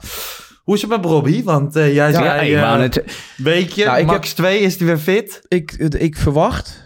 [0.63, 1.43] Hoe is het met Robbie?
[1.43, 3.03] Want eh, jij Ja, zei, ik eh, wou net...
[3.37, 5.41] weekje, Nou, max 2, is hij weer fit?
[5.47, 6.78] ik, ik verwacht...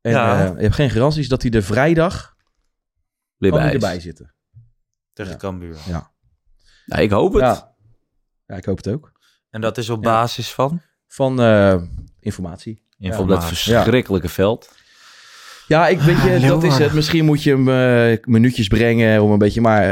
[0.00, 0.44] En Ja.
[0.44, 2.36] eh, ik heb geen garanties dat hij de vrijdag
[3.36, 4.34] Weer bij erbij zitten.
[5.12, 5.38] Tegen Ja.
[5.38, 5.76] Cambuur.
[5.86, 7.42] Ja, ik hoop het.
[7.42, 7.74] Ja.
[8.46, 9.12] ja, ik hoop het ook.
[9.50, 10.10] En dat is op Ja.
[10.10, 10.80] basis van?
[11.06, 11.82] Van eh,
[12.20, 12.84] informatie.
[13.18, 14.78] Op dat verschrikkelijke veld.
[15.66, 16.92] Ja, ik weet je, Ah, dat is het.
[16.92, 19.60] Misschien moet je hem eh, minuutjes brengen om een beetje.
[19.60, 19.84] Maar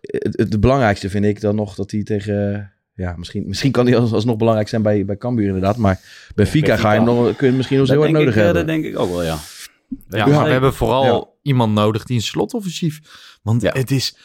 [0.00, 2.72] het, het belangrijkste vind ik dan nog dat hij tegen.
[2.96, 5.76] Ja, misschien, misschien kan hij als, alsnog belangrijk zijn bij, bij Cambuur inderdaad.
[5.76, 6.00] Maar
[6.34, 8.40] bij Fika ga je hem nog, kun je misschien nog heel hard denk, nodig ik,
[8.40, 8.66] eh, hebben.
[8.66, 9.38] dat denk ik ook wel, ja.
[10.08, 11.24] Ja, we hebben vooral Ja.
[11.42, 13.00] iemand nodig die een slotoffensief.
[13.42, 13.72] Want Ja.
[13.72, 14.16] het is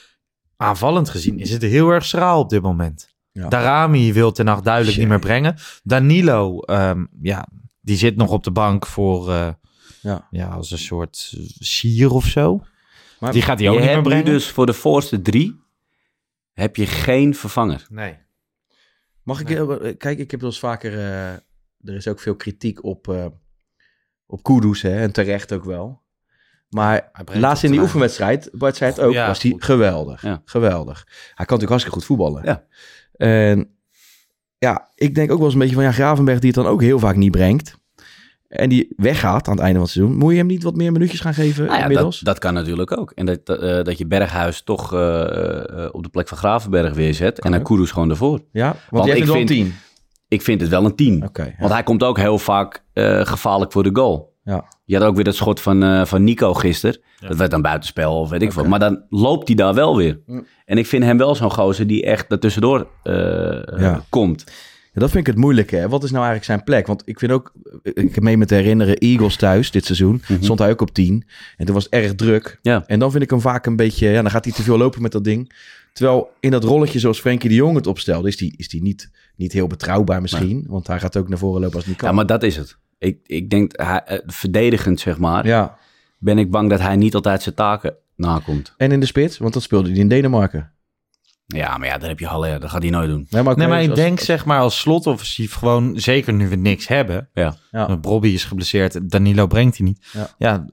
[0.57, 3.09] aanvallend gezien is het heel erg schraal op dit moment.
[3.31, 3.47] Ja.
[3.47, 5.01] Darami wil ten nacht duidelijk Shit.
[5.03, 5.55] niet meer brengen.
[5.83, 7.47] Danilo, ehm, ja,
[7.81, 9.47] die zit nog op de bank voor eh,
[10.01, 10.27] Ja.
[10.31, 12.63] ja, als een soort sier of zo.
[13.19, 14.25] Maar Die gaat hij ook niet meer hebt nu brengen.
[14.31, 15.59] dus voor de voorste drie
[16.53, 17.85] heb je geen vervanger.
[17.89, 18.15] Nee.
[19.23, 21.31] Mag ik, eh, kijk, ik heb wel eens vaker, eh,
[21.83, 23.25] er is ook veel kritiek op, eh
[24.25, 26.01] op Kudus, hè, en terecht ook wel.
[26.69, 30.21] Maar laatst in die oefenwedstrijd, Bart zei het ook, Ja, was hij geweldig.
[30.21, 30.41] Ja.
[30.45, 31.03] Geweldig.
[31.07, 32.43] Hij kan natuurlijk hartstikke goed voetballen.
[32.43, 32.65] Ja.
[33.15, 33.75] En
[34.57, 36.81] ja, ik denk ook wel eens een beetje van, ja, Gravenberg die het dan ook
[36.81, 37.79] heel vaak niet brengt.
[38.51, 40.17] En die weggaat aan het einde van het seizoen.
[40.17, 42.15] Moet je hem niet wat meer minuutjes gaan geven Nou ja, inmiddels?
[42.19, 43.11] dat, dat kan natuurlijk ook.
[43.11, 47.13] En dat, eh, dat je Berghuis toch eh, eh, op de plek van Gravenberg weer
[47.13, 47.39] zet.
[47.39, 47.63] en dan.
[47.63, 48.39] Kudus gewoon ervoor.
[48.51, 49.75] ja, want, want jij ik vindt wel een vind- tien.
[50.27, 51.23] Ik vind het wel een 10.
[51.25, 51.53] Oké, ja.
[51.59, 54.33] Want hij komt ook heel vaak eh, gevaarlijk voor de goal.
[54.43, 54.65] Ja.
[54.85, 56.99] Je had ook weer dat schot van, eh, van Nico gisteren.
[57.27, 58.67] Dat werd dan buitenspel of weet ik wat.
[58.67, 60.19] Maar dan loopt hij daar wel weer.
[60.25, 60.45] Mm.
[60.65, 63.13] En ik vind hem wel zo'n gozer die echt er tussendoor eh,
[63.77, 64.01] Ja.
[64.09, 64.43] komt.
[64.93, 65.75] Ja, dat vind ik het moeilijke.
[65.75, 65.89] Hè?
[65.89, 66.87] Wat is nou eigenlijk zijn plek?
[66.87, 70.43] Want ik vind ook, ik heb mee me te herinneren, Eagles thuis dit seizoen, Mhm.
[70.43, 71.23] stond hij ook op 10.
[71.57, 72.59] En toen was het erg druk.
[72.61, 72.83] Ja.
[72.87, 75.01] En dan vind ik hem vaak een beetje, ja, dan gaat hij te veel lopen
[75.01, 75.51] met dat ding.
[75.93, 79.11] Terwijl in dat rolletje zoals Frenkie de Jong het opstelde, is die, is die niet,
[79.35, 80.65] niet heel betrouwbaar misschien.
[80.67, 82.09] Want hij gaat ook naar voren lopen als het niet kan.
[82.09, 82.77] Ja, maar dat is het.
[82.97, 85.77] Ik, ik denk, hij, eh, verdedigend zeg maar, Ja.
[86.17, 88.73] ben ik bang dat hij niet altijd zijn taken nakomt.
[88.77, 90.71] En in de spits, want dat speelde hij in Denemarken.
[91.55, 93.27] Ja, maar ja, dat heb je Haller, dat gaat hij nooit doen.
[93.29, 96.55] Nee, maar, Nee, maar ik als- denk zeg maar als slotoffensief gewoon, zeker nu we
[96.55, 97.29] niks hebben.
[97.33, 97.55] Ja.
[97.71, 97.87] Ja.
[97.87, 100.05] Want Bobby is geblesseerd, Danilo brengt hij niet.
[100.13, 100.27] Ja.
[100.37, 100.65] Ja,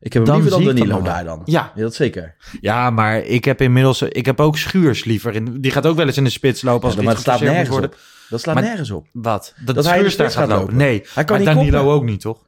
[0.00, 1.42] Ik heb hem Dan liever dan Danilo daar dan.
[1.44, 1.72] Ja.
[1.74, 2.34] ja, dat zeker.
[2.60, 5.34] ja, maar ik heb inmiddels, ik heb ook Schuurs liever.
[5.34, 7.40] In, die gaat ook wel eens in de spits lopen als Ja, maar het slaat
[7.40, 7.90] nergens worden.
[7.90, 7.96] op.
[8.28, 9.06] Dat slaat Maar- nergens op.
[9.12, 9.54] Wat?
[9.64, 10.60] Dat, Dat hij Schuurs daar gaat gaat lopen?
[10.62, 10.76] lopen.
[10.76, 11.94] Nee, Hij kan maar niet Danilo koppen.
[11.94, 12.45] ook niet, toch?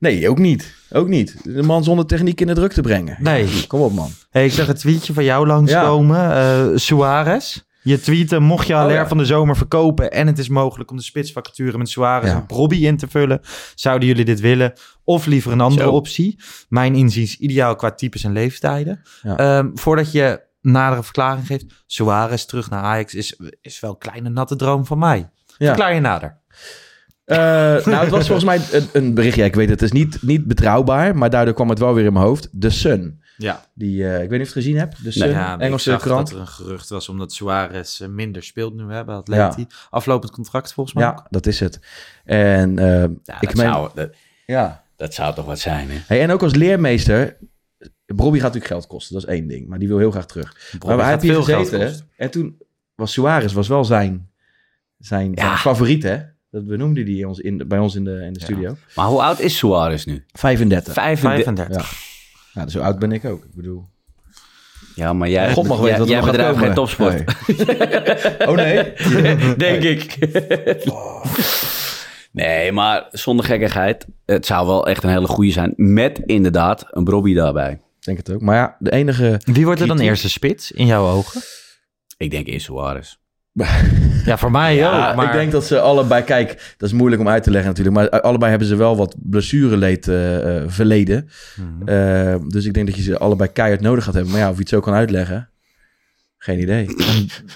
[0.00, 0.74] Nee, ook niet.
[0.90, 1.36] Ook niet.
[1.44, 3.16] De man zonder techniek in de druk te brengen.
[3.20, 3.66] Nee.
[3.66, 4.10] Kom op, man.
[4.30, 6.32] Hey, ik zag een tweetje van jou langskomen.
[6.32, 7.58] eh Suarez.
[7.82, 9.08] Je tweette, mocht je Haller Oh, ja.
[9.08, 12.36] van de zomer verkopen en het is mogelijk om de spitsvacature met Suarez Ja.
[12.36, 13.40] en Brobby in te vullen,
[13.74, 14.72] zouden jullie dit willen?
[15.04, 15.90] Of liever een andere Zo.
[15.90, 16.40] optie?
[16.68, 19.00] Mijn inziens ideaal qua types en leeftijden.
[19.22, 19.36] Ja.
[19.36, 24.28] Ehm, voordat je nadere verklaring geeft, Suarez terug naar Ajax is, is wel een kleine
[24.28, 25.30] natte droom van mij.
[25.58, 25.66] Ja.
[25.66, 26.40] Verklaar je nader.
[27.30, 27.36] Eh,
[27.86, 29.44] nou, het was volgens mij een, een berichtje.
[29.44, 32.12] Ik weet het, het is niet, niet betrouwbaar, maar daardoor kwam het wel weer in
[32.12, 32.48] mijn hoofd.
[32.52, 33.22] De Sun.
[33.36, 33.64] Ja.
[33.74, 35.04] Die, eh, ik weet niet of je het gezien hebt.
[35.04, 36.28] De Sun, ja, ik Engelse krant.
[36.28, 39.66] dat er een gerucht was omdat Suarez eh, minder speelt nu bij Atleti.
[39.90, 41.08] Aflopend contract volgens mij.
[41.08, 41.16] ook.
[41.16, 41.80] Ja, dat is het.
[42.24, 44.10] En Ja, ik dat, meen, zou, dat,
[44.46, 44.84] ja.
[44.96, 45.98] dat zou toch wat zijn, hè?
[46.06, 47.36] Hey, en ook als leermeester.
[48.06, 49.68] Bobby gaat natuurlijk geld kosten, dat is één ding.
[49.68, 50.70] Maar die wil heel graag terug.
[50.72, 52.08] Bobby maar hij heeft hier veel gezeten.
[52.16, 52.58] En toen
[52.94, 54.30] was Suarez was wel zijn,
[54.98, 56.18] zijn, zijn favoriet, hè?
[56.50, 58.76] Dat benoemde hij ons in, bij ons in de, in de studio.
[58.94, 60.24] Maar hoe oud is Suarez nu?
[60.32, 60.92] 35.
[60.92, 61.44] 35.
[61.44, 61.90] 35.
[61.90, 62.60] Ja.
[62.60, 63.44] Nou, zo oud ben ik ook.
[63.44, 63.84] Ik bedoel...
[64.94, 67.46] Ja, maar jij, God mag weten jij, wat er bedrijft geen topsport.
[67.46, 68.48] Nee.
[68.48, 68.92] Oh nee?
[69.66, 70.16] Denk ik.
[72.32, 74.06] nee, maar zonder gekkigheid.
[74.26, 75.72] Het zou wel echt een hele goede zijn.
[75.76, 77.72] Met inderdaad een Brobby daarbij.
[77.72, 78.40] Ik denk het ook.
[78.40, 79.40] Maar ja, de enige...
[79.44, 81.40] Wie wordt er dan kritiek- eerste spits in jouw ogen?
[82.16, 83.16] Ik denk eerst Suarez.
[84.24, 85.16] Ja, voor mij Ja, ook.
[85.16, 86.22] Maar ik denk dat ze allebei...
[86.24, 87.96] Kijk, dat is moeilijk om uit te leggen natuurlijk.
[87.96, 91.28] Maar allebei hebben ze wel wat blessureleed eh, eh, verleden.
[91.56, 91.88] Mhm.
[91.88, 94.32] Eh, dus ik denk dat je ze allebei keihard nodig gaat hebben.
[94.32, 95.48] Maar ja, of je het zo kan uitleggen...
[96.42, 96.86] Geen idee.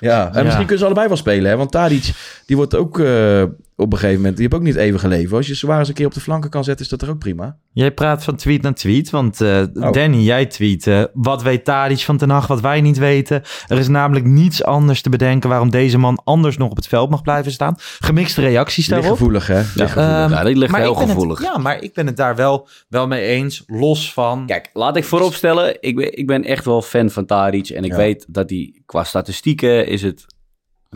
[0.01, 0.43] ja, en Ja.
[0.43, 1.51] misschien kunnen ze allebei wel spelen.
[1.51, 1.57] Hè?
[1.57, 2.13] Want Tadic,
[2.47, 3.43] die wordt ook eh,
[3.77, 4.37] op een gegeven moment...
[4.37, 5.37] Die heeft ook niet even geleven.
[5.37, 6.85] Als je Suarez een keer op de flanken kan zetten...
[6.85, 7.57] is dat er ook prima.
[7.73, 9.93] Jij praat van tweet naar tweet, want eh, Oh.
[9.93, 13.43] Danny, jij tweet, wat weet Tadic van Ten Hag, wat wij niet weten.
[13.67, 17.11] Er is namelijk niets anders te bedenken waarom deze man anders nog op het veld
[17.11, 17.75] mag blijven staan.
[17.99, 19.07] Gemixte reacties daarop.
[19.09, 19.61] Lichtgevoelig, hè?
[19.75, 19.87] Ja.
[20.25, 21.43] Ehm, ja, die ligt maar heel ik ben het- gevoelig.
[21.43, 24.47] ja, maar ik ben het daar wel, wel mee eens, los van...
[24.47, 25.77] Kijk, laat ik vooropstellen.
[25.81, 27.69] Ik ben, ik ben echt wel fan van Taric.
[27.69, 27.97] En ik Ja.
[27.97, 30.25] weet dat hij qua statistieken is het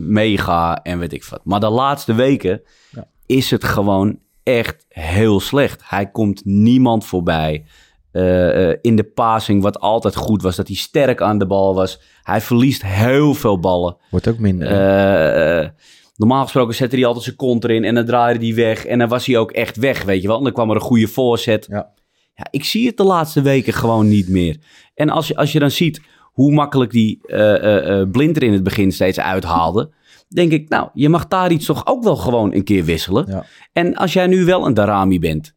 [0.01, 1.41] mega en weet ik wat.
[1.45, 3.09] Maar de laatste weken Ja.
[3.27, 5.83] is het gewoon echt heel slecht.
[5.85, 7.65] Hij komt niemand voorbij.
[8.13, 11.75] Eh, eh, in de passing, wat altijd goed was, dat hij sterk aan de bal
[11.75, 12.01] was.
[12.23, 13.97] Hij verliest heel veel ballen.
[14.11, 14.69] Wordt ook minder.
[14.69, 15.69] Eh,
[16.17, 18.87] normaal gesproken zette hij altijd zijn kont erin en dan draaide hij weg.
[18.87, 20.37] En dan was hij ook echt weg, weet je wel.
[20.37, 21.67] En dan kwam er een goede voorzet.
[21.71, 21.97] Ja.
[22.35, 24.57] Ja, ik zie het de laatste weken gewoon niet meer.
[24.95, 26.01] En als je, als je dan ziet
[26.39, 29.91] hoe makkelijk die eh, eh, eh, Blind er in het begin steeds uithaalde...
[30.29, 33.25] denk ik, nou, je mag daar iets toch ook wel gewoon een keer wisselen.
[33.29, 33.45] Ja.
[33.73, 35.55] En als jij nu wel een Darami bent...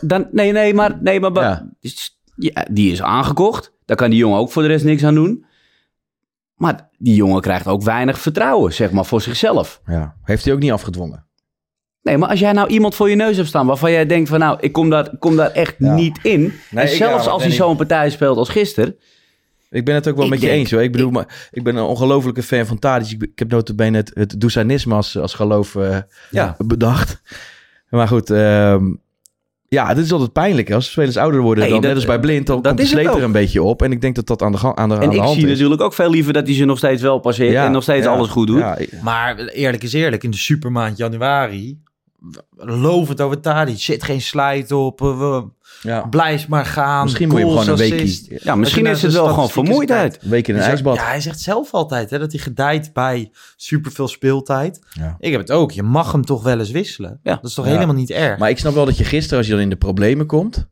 [0.00, 2.66] Dan, nee, nee, maar, nee, maar Ja.
[2.70, 3.72] die is aangekocht.
[3.84, 5.44] Daar kan die jongen ook voor de rest niks aan doen.
[6.54, 9.80] Maar die jongen krijgt ook weinig vertrouwen, zeg maar, voor zichzelf.
[9.86, 10.16] Ja.
[10.22, 11.26] Heeft hij ook niet afgedwongen.
[12.02, 14.38] Nee, maar als jij nou iemand voor je neus hebt staan waarvan jij denkt van
[14.38, 16.52] nou, ik kom daar, kom daar echt niet in.
[16.70, 18.96] Nee, en zelfs als hij zo'n partij speelt als gisteren.
[19.70, 20.82] Ik ben het ook wel Ik met je eens hoor.
[20.82, 23.10] Ik bedoel, maar ik ben een ongelofelijke fan van Tadic.
[23.10, 25.98] Ik, ik heb notabene het, het Doesanisme als, als geloof eh,
[26.30, 26.56] Ja.
[26.58, 27.20] bedacht.
[27.90, 28.84] Maar goed, ehm,
[29.68, 30.68] ja, dit is altijd pijnlijk.
[30.68, 30.74] hè.
[30.74, 32.90] Als spelers ouder worden, dan dat- net als bij Blind, dan dat komt de is
[32.90, 33.82] het sleet er een beetje op.
[33.82, 35.42] En ik denk dat dat aan de, aan de, En aan de ik hand zie
[35.44, 35.50] is.
[35.50, 38.04] natuurlijk ook veel liever dat hij ze nog steeds wel passeert Ja, en nog steeds
[38.06, 38.58] ja, alles goed doet.
[38.58, 41.78] Ja, Maar eerlijk is eerlijk, in de supermaand januari,
[42.56, 45.44] lovend over Tadic, zit geen slijt op, we-
[45.86, 46.00] ja.
[46.00, 47.04] blijf maar gaan.
[47.04, 48.28] Misschien moet je hem gewoon een assist.
[48.28, 50.18] weekje, Ja, misschien is het wel gewoon vermoeidheid.
[50.22, 50.96] een week in een ijsbad.
[50.96, 54.80] Ja, hij zegt zelf altijd hè, dat hij gedijt bij superveel speeltijd.
[54.90, 55.16] Ja.
[55.18, 55.70] Ik heb het ook.
[55.70, 57.20] Je mag hem toch wel eens wisselen.
[57.22, 57.34] Ja.
[57.34, 58.38] Dat is toch helemaal niet erg.
[58.38, 60.66] Maar ik snap wel dat je gisteren, als je dan in de problemen komt...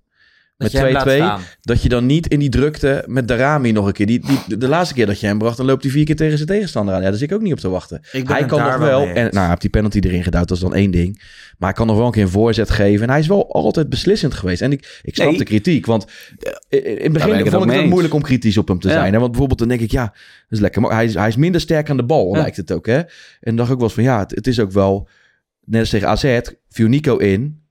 [0.57, 0.77] met 2-2.
[1.01, 1.41] staan.
[1.61, 4.07] Dat je dan niet in die drukte met Darami nog een keer.
[4.07, 6.17] Die, die, de, de laatste keer dat je hem bracht, dan loopt hij vier keer
[6.17, 7.03] tegen zijn tegenstander aan.
[7.03, 8.01] Ja, daar zit ik ook niet op te wachten.
[8.11, 9.07] Hij kan nog wel.
[9.07, 11.23] En, nou, hij heeft die penalty erin gedouwd, dat is dan één ding.
[11.59, 13.03] Maar hij kan nog wel een keer een voorzet geven.
[13.03, 14.63] En hij is wel altijd beslissend geweest.
[14.63, 15.39] En ik, ik snap Nee.
[15.39, 15.87] de kritiek.
[15.87, 16.07] Want
[16.69, 18.95] eh, in het begin ik vond ik het moeilijk om kritisch op hem te Ja.
[18.95, 19.13] zijn.
[19.13, 19.19] Hè?
[19.19, 20.15] Want bijvoorbeeld dan denk ik, ja, dat
[20.49, 20.81] is lekker.
[20.83, 22.41] Maar hij is, hij is minder sterk aan de bal, Ja.
[22.41, 22.87] lijkt het ook.
[22.87, 22.97] Hè?
[22.99, 23.07] En
[23.41, 25.09] dan dacht ik wel eens van, ja, het, het is ook wel...
[25.65, 27.63] Net als tegen AZ, viel Nico in.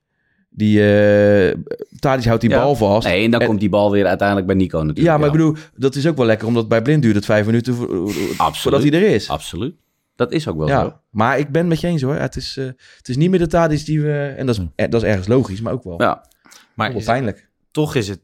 [0.56, 1.56] Die eh
[2.00, 2.60] Tadic houdt die Ja.
[2.62, 3.08] bal vast.
[3.08, 5.08] Nee, en dan En- komt die bal weer uiteindelijk bij Nico natuurlijk.
[5.08, 7.46] ja, maar ik bedoel, dat is ook wel lekker, omdat bij Blind duurt het vijf
[7.46, 9.30] minuten vo- voordat hij er is.
[9.30, 9.76] Absoluut.
[10.16, 10.74] Dat is ook wel zo.
[10.74, 12.16] Ja, maar ik ben het met je eens hoor.
[12.16, 12.66] Het is, eh,
[12.98, 14.34] het is niet meer de Tadic die we...
[14.38, 16.26] En dat is, eh, dat is ergens logisch, maar ook wel, Ja.
[16.74, 17.50] Maar wel pijnlijk.
[17.72, 18.20] toch is het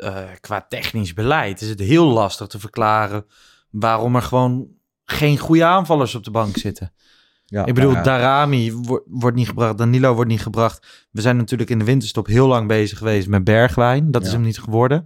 [0.00, 3.24] eh, qua technisch beleid is het heel lastig te verklaren
[3.70, 4.68] waarom er gewoon
[5.04, 6.92] geen goede aanvallers op de bank zitten.
[7.50, 11.06] Ja, Ik bedoel, ja, Darami wo- wordt niet gebracht, Danilo wordt niet gebracht.
[11.10, 14.10] We zijn natuurlijk in de winterstop heel lang bezig geweest met Bergwijn.
[14.10, 15.04] Dat is hem niet geworden.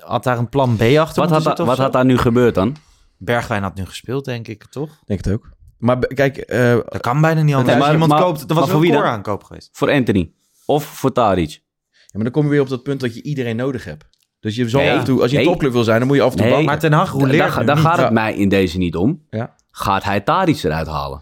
[0.00, 2.76] Had daar een plan B achter Wat, had, zitten wat had daar nu gebeurd dan?
[3.18, 4.90] Bergwijn had nu gespeeld, denk ik, toch?
[5.04, 5.50] denk het ook.
[5.78, 7.72] Maar kijk, eh, Dat kan bijna niet anders.
[7.74, 9.00] Nee, maar- iemand maar- koopt, er maar was voor een wie dan?
[9.00, 9.68] vooraankoop geweest.
[9.72, 10.32] Voor Anthony.
[10.66, 11.50] Of voor Tadic.
[11.90, 14.04] ja, maar dan kom je weer op dat punt dat je iedereen nodig hebt.
[14.40, 14.92] Dus je zal Nee.
[14.92, 15.46] af en toe, als je Nee.
[15.46, 16.54] topclub wil zijn, dan moet je af en toe Nee.
[16.54, 16.70] banken.
[16.70, 19.22] Maar Ten Hag Daar, roleert daar, gaat het mij in deze niet om.
[19.30, 19.54] Ja.
[19.70, 21.20] Gaat hij Tadic eruit halen?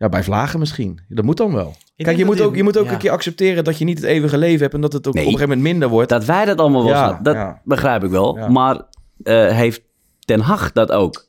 [0.00, 1.00] Ja, bij Vlagen misschien.
[1.08, 1.74] Dat moet dan wel.
[1.96, 2.92] Ik Kijk, je moet ook, je moet ook ja.
[2.92, 5.22] een keer accepteren dat je niet het eeuwige leven hebt en dat het ook Nee.
[5.26, 6.08] op een gegeven moment minder wordt.
[6.08, 7.60] Dat wij dat allemaal wel Ja, snappen, dat ja.
[7.64, 8.38] begrijp ik wel.
[8.38, 8.48] Ja.
[8.48, 8.82] Maar
[9.22, 9.82] eh, heeft
[10.18, 11.24] Ten Hag dat ook?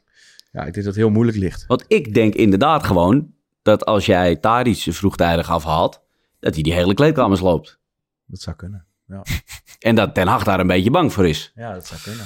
[0.52, 1.66] Ja, ik denk dat het heel moeilijk ligt.
[1.68, 6.02] Want ik denk inderdaad gewoon dat als jij Tadic vroegtijdig afhaalt,
[6.40, 7.80] dat hij die hele kleedkamers loopt.
[8.26, 8.86] Dat zou kunnen.
[9.08, 9.22] Ja,
[9.80, 11.52] En dat Ten Hag daar een beetje bang voor is.
[11.56, 12.26] ja dat zou kunnen.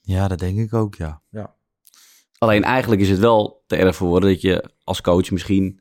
[0.00, 1.20] Ja, dat denk ik ook, ja.
[2.38, 5.80] Alleen eigenlijk is het wel te erg voor woorden dat je als coach misschien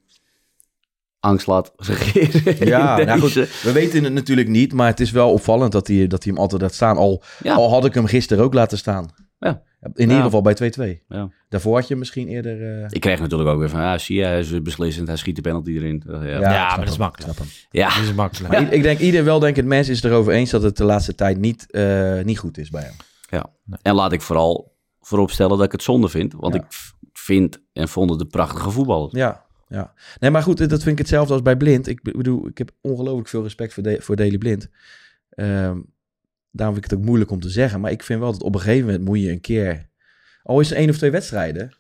[1.20, 2.68] angst laat regeren.
[2.68, 6.08] Ja, nou goed, we weten het natuurlijk niet, maar het is wel opvallend dat hij,
[6.08, 6.98] dat hij hem altijd laat staan.
[6.98, 7.56] Al, Ja.
[7.56, 9.10] al had ik hem gisteren ook laten staan.
[9.40, 9.66] Ja.
[9.82, 10.22] In ieder Ja.
[10.24, 11.04] geval bij 2-2.
[11.08, 11.30] Ja.
[11.50, 12.80] Daarvoor had je misschien eerder...
[12.82, 15.36] eh, Ik kreeg natuurlijk ook weer van, ja, zie je, hij is beslissend, hij schiet
[15.36, 16.04] de penalty erin.
[16.08, 16.68] Ja, ja.
[16.76, 17.30] maar dat is makkelijk.
[17.32, 17.56] ik snap hem.
[17.82, 17.88] ja.
[17.96, 18.54] Dat is makkelijk.
[18.54, 21.38] Maar ik, denk, ieder weldenkend mens is het erover eens dat het de laatste tijd
[21.38, 22.94] niet, eh, niet goed is bij hem.
[23.82, 24.76] En laat ik vooral
[25.08, 26.34] vooropstellen dat ik het zonde vind.
[26.34, 26.60] Want Ja.
[26.62, 26.66] ik
[27.14, 29.10] vind en vond het een prachtige voetballer.
[29.18, 29.94] Ja, ja.
[30.20, 31.88] Nee, maar goed, dat vind ik hetzelfde als bij Blind.
[31.88, 34.70] Ik bedoel, ik heb ongelooflijk veel respect voor, de, voor Blind.
[35.30, 35.80] Ehm,
[36.52, 37.80] daarom vind ik het ook moeilijk om te zeggen.
[37.82, 39.90] Maar ik vind wel dat op een gegeven moment moet je een keer...
[40.44, 41.76] Al is het één of twee wedstrijden.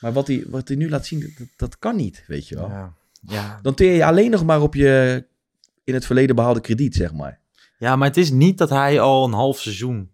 [0.00, 2.68] Maar wat hij, wat hij nu laat zien, dat, dat kan niet, weet je wel.
[2.68, 2.92] Ja.
[3.20, 3.58] Ja.
[3.62, 5.24] Dan teer je alleen nog maar op je
[5.84, 7.40] in het verleden behaalde krediet, zeg maar.
[7.78, 10.10] ja, maar het is niet dat hij al een half seizoen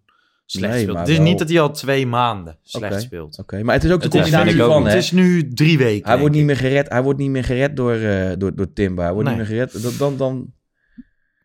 [0.50, 0.98] slecht Nee, speelt.
[0.98, 3.38] Het is wel- niet dat hij al twee maanden slecht speelt.
[3.38, 4.88] Oké, maar het is ook de combinatie van, hè.
[4.90, 6.08] het is nu drie weken.
[6.08, 9.02] Hij wordt, niet meer gered, hij wordt niet meer gered door, eh door, door Timba.
[9.02, 9.38] Hij wordt Nee.
[9.38, 9.82] niet meer gered.
[9.82, 10.52] Dan, dan, dan,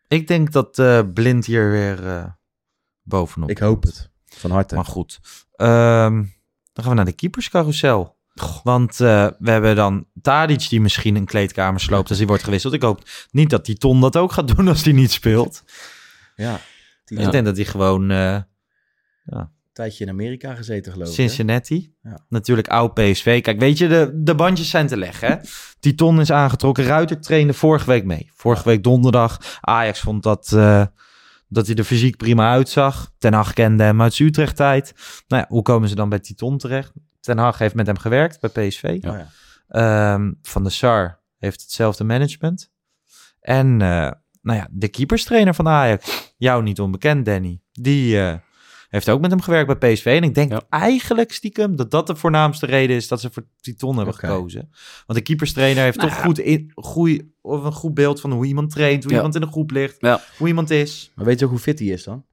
[0.08, 2.24] Ik denk dat eh, Blind hier weer eh,
[3.02, 4.10] bovenop ik hoop het.
[4.26, 4.74] Van harte.
[4.74, 5.18] Maar goed.
[5.52, 6.14] Ehm,
[6.72, 8.16] dan gaan we naar de keeperscarousel.
[8.62, 12.72] Want eh, we hebben dan Tadic die misschien een kleedkamer sloopt als hij wordt gewisseld.
[12.72, 15.62] Ik hoop niet dat die Ton dat ook gaat doen als hij niet speelt.
[16.36, 16.60] Ja.
[17.04, 18.10] Die Ik denk dat hij gewoon
[19.26, 21.14] eh, tijdje in Amerika gezeten, geloof ik.
[21.14, 22.18] Cincinnati, Ja.
[22.28, 23.42] natuurlijk oud PSV.
[23.42, 25.28] Kijk, weet je, de, de bandjes zijn te leggen.
[25.28, 25.36] Hè?
[25.80, 26.84] Die Ton is aangetrokken.
[26.84, 28.30] Ruiter trainde vorige week mee.
[28.34, 29.58] Vorige week donderdag.
[29.60, 30.86] Ajax vond dat, eh,
[31.48, 33.12] dat hij er fysiek prima uitzag.
[33.18, 34.92] Ten Hag kende hem uit zijn Utrecht-tijd.
[35.28, 36.92] Nou ja, hoe komen ze dan bij Titon terecht?
[37.20, 38.98] Ten Hag heeft met hem gewerkt bij PSV.
[39.04, 39.28] Oh, ja.
[39.68, 42.70] Ehm, Van de Sar heeft hetzelfde management.
[43.40, 44.10] En eh,
[44.42, 48.34] nou ja, de keeperstrainer van Ajax, jou niet onbekend, Danny, die eh,
[48.88, 50.04] heeft ook met hem gewerkt bij PSV.
[50.06, 50.62] En ik denk Ja.
[50.68, 54.68] eigenlijk stiekem dat dat de voornaamste reden is dat ze voor Titon hebben gekozen.
[55.06, 56.24] Want de keeperstrainer heeft Nou toch ja.
[56.24, 59.16] goed, in, goeie, of een goed beeld van hoe iemand traint, hoe Ja.
[59.16, 60.20] iemand in de groep ligt, Ja.
[60.38, 61.12] hoe iemand is.
[61.14, 62.24] Maar weet je ook hoe fit hij is dan?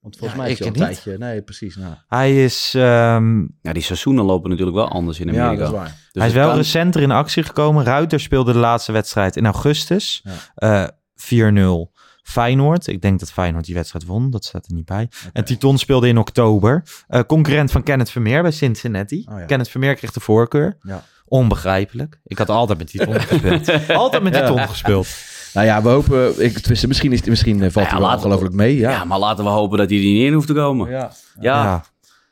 [0.00, 1.02] Want volgens Ja, mij is ik hij een niet.
[1.02, 1.18] tijdje...
[1.18, 1.76] Nee, precies.
[1.76, 1.94] Nou.
[2.08, 5.50] Hij is, ehm, Ja, die seizoenen lopen natuurlijk wel anders in Amerika.
[5.52, 5.84] Ja, dat is waar.
[6.12, 7.84] Dus hij is wel kan- recenter in actie gekomen.
[7.84, 10.24] Ruiter speelde de laatste wedstrijd in augustus.
[10.54, 10.82] Ja.
[10.84, 12.86] Eh, 4-0 Feyenoord.
[12.86, 14.30] Ik denk dat Feyenoord die wedstrijd won.
[14.30, 15.08] Dat staat er niet bij.
[15.32, 16.82] En Titon speelde in oktober.
[17.08, 19.26] Eh, concurrent van Kenneth Vermeer bij Cincinnati.
[19.32, 19.44] Oh ja.
[19.44, 20.76] Kenneth Vermeer kreeg de voorkeur.
[20.80, 21.02] Ja.
[21.24, 22.20] Onbegrijpelijk.
[22.24, 23.88] Ik had altijd met Titon gespeeld.
[23.90, 24.40] altijd met Ja.
[24.40, 25.06] Titon gespeeld.
[25.54, 26.44] Nou ja, we hopen...
[26.44, 28.76] Ik, misschien, is, misschien eh, valt Nou hij ja, wel laten we- ongelooflijk mee.
[28.76, 28.90] Ja.
[28.90, 30.90] Ja, maar laten we hopen dat hij er niet in hoeft te komen.
[30.90, 30.98] Ja,
[31.40, 31.62] Ja.
[31.64, 31.84] Ja.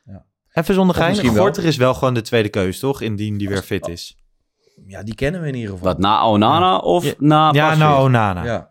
[0.05, 0.25] Ja.
[0.53, 1.27] Even zonder gein.
[1.37, 3.01] Gorter is wel gewoon de tweede keus, toch?
[3.01, 4.17] Indien die weer fit is.
[4.87, 5.87] ja, die kennen we in ieder geval.
[5.87, 7.13] Wat, na Onana of Ja.
[7.19, 7.87] na Ja, Pasveer?
[7.87, 8.45] nou Onana.
[8.45, 8.70] Ja.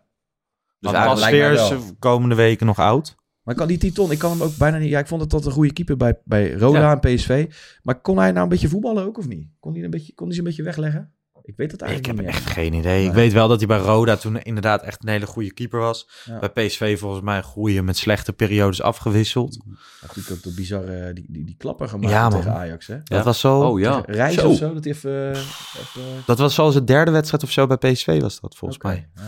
[0.80, 1.96] Dus eigenlijk lijkt mij Pasveer is wel.
[1.98, 3.18] komende weken nog oud.
[3.42, 4.88] Maar kan die Titon, ik kan hem ook bijna niet...
[4.88, 7.00] Ja, ik vond het tot een goede keeper bij, bij Roda Ja.
[7.00, 7.46] en PSV.
[7.82, 9.48] Maar kon hij nou een beetje voetballen ook of niet?
[9.60, 11.12] Kon hij, een beetje, kon hij ze een beetje wegleggen?
[11.42, 13.06] Ik weet het Ik eigenlijk heb niet echt geen idee.
[13.06, 16.08] Ik weet wel dat hij bij Roda toen inderdaad echt een hele goede keeper was.
[16.24, 16.38] Ja.
[16.38, 19.64] Bij PSV volgens mij een goede met slechte periodes afgewisseld.
[20.02, 22.96] Natuurlijk ook de bizarre, die, die, die klapper gemaakt Ja, tegen Ajax, hè?
[23.04, 23.60] Dat was zo.
[23.60, 24.02] Oh ja.
[24.06, 24.48] Reis Zo.
[24.48, 25.32] of zo, dat even...
[25.32, 25.40] eh,
[25.80, 29.08] even Dat was zoals de derde wedstrijd of zo bij PSV was dat volgens mij.
[29.14, 29.22] ja.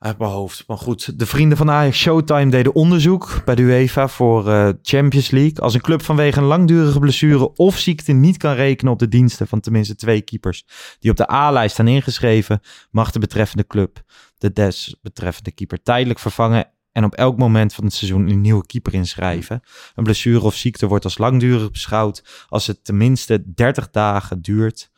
[0.00, 0.64] Uit mijn hoofd.
[0.66, 5.30] Maar goed, de vrienden van Ajax Showtime deden onderzoek bij de UEFA voor eh, Champions
[5.30, 5.60] League.
[5.60, 9.48] Als een club vanwege een langdurige blessure of ziekte niet kan rekenen op de diensten
[9.48, 10.64] van tenminste twee keepers
[10.98, 14.02] die op de A-lijst staan ingeschreven, mag de betreffende club
[14.38, 18.94] de desbetreffende keeper tijdelijk vervangen en op elk moment van het seizoen een nieuwe keeper
[18.94, 19.60] inschrijven.
[19.94, 24.89] Een blessure of ziekte wordt als langdurig beschouwd als het tenminste 30 dagen duurt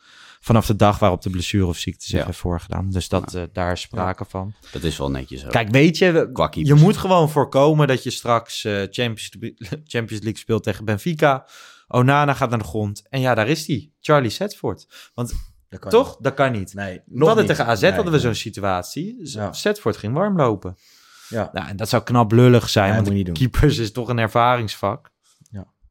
[0.43, 2.25] vanaf de dag waarop de blessure of ziekte zich Ja.
[2.25, 2.89] heeft voorgedaan.
[2.89, 4.53] Dus dat, eh, daar is sprake van.
[4.71, 5.45] Dat is wel netjes.
[5.45, 5.51] Ook.
[5.51, 6.81] Kijk, weet je, je keepers.
[6.81, 9.29] moet gewoon voorkomen dat je straks eh, Champions,
[9.93, 11.45] Champions League speelt tegen Benfica.
[11.87, 13.03] Onana gaat naar de grond.
[13.09, 13.91] En ja, daar is hij.
[14.01, 15.11] Charlie Setford.
[15.13, 15.33] Want
[15.69, 16.17] Dat kan toch?
[16.19, 16.73] Dat kan niet.
[16.73, 17.55] Nee, nog hadden niet.
[17.55, 18.25] tegen AZ Nee, hadden we nee.
[18.27, 19.19] zo'n situatie.
[19.51, 20.77] Setford ging warm lopen.
[21.29, 25.11] Ja, Nou, en dat zou knap lullig zijn, want keepers is toch een ervaringsvak.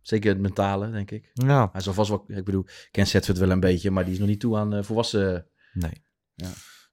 [0.03, 1.31] Zeker het mentale, denk ik.
[1.33, 2.25] Ja, Hij zal vast wel...
[2.27, 4.75] Ik bedoel, ik ken Zetford wel een beetje, maar die is nog niet toe aan
[4.75, 5.47] eh, volwassen...
[5.73, 6.05] nee.
[6.35, 6.49] Ja.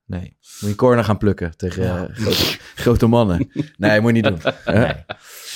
[0.05, 0.37] Nee.
[0.59, 2.07] Moet je corner gaan plukken tegen Ja.
[2.07, 3.49] eh, grote, grote mannen.
[3.77, 4.41] Nee, moet je niet doen.
[4.65, 4.91] Eh,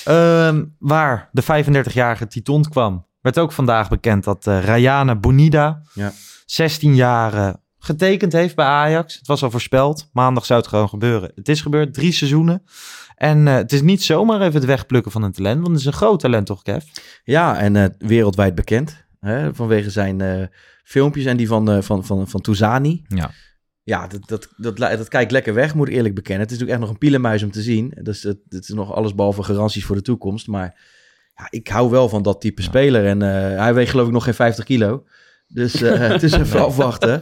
[0.05, 6.11] Ehm, waar de 35-jarige Titon kwam, werd ook vandaag bekend dat Rayane Bonida, Ja.
[6.45, 9.15] 16 jaar, getekend heeft bij Ajax.
[9.15, 10.09] Het was al voorspeld.
[10.13, 11.31] Maandag zou het gewoon gebeuren.
[11.35, 12.63] Het is gebeurd, drie seizoenen.
[13.15, 15.85] En eh, het is niet zomaar even het wegplukken van een talent, want het is
[15.85, 16.83] een groot talent toch, Kev?
[17.23, 19.05] Ja, en eh, wereldwijd bekend.
[19.19, 20.45] Hè, vanwege zijn eh,
[20.83, 23.03] filmpjes en die van, eh van, van, van Touzani.
[23.07, 23.31] Ja.
[23.83, 26.41] Ja, dat, dat, dat, dat, kijkt lekker weg, moet ik eerlijk bekennen.
[26.41, 27.97] Het is natuurlijk echt nog een pielenmuis om te zien.
[28.01, 30.47] Dus het, het is nog alles behalve garanties voor de toekomst.
[30.47, 30.75] Maar
[31.35, 33.05] ja, ik hou wel van dat type speler.
[33.05, 35.05] En eh, hij weegt geloof ik nog geen 50 kilo.
[35.53, 37.19] Dus eh, het is even afwachten.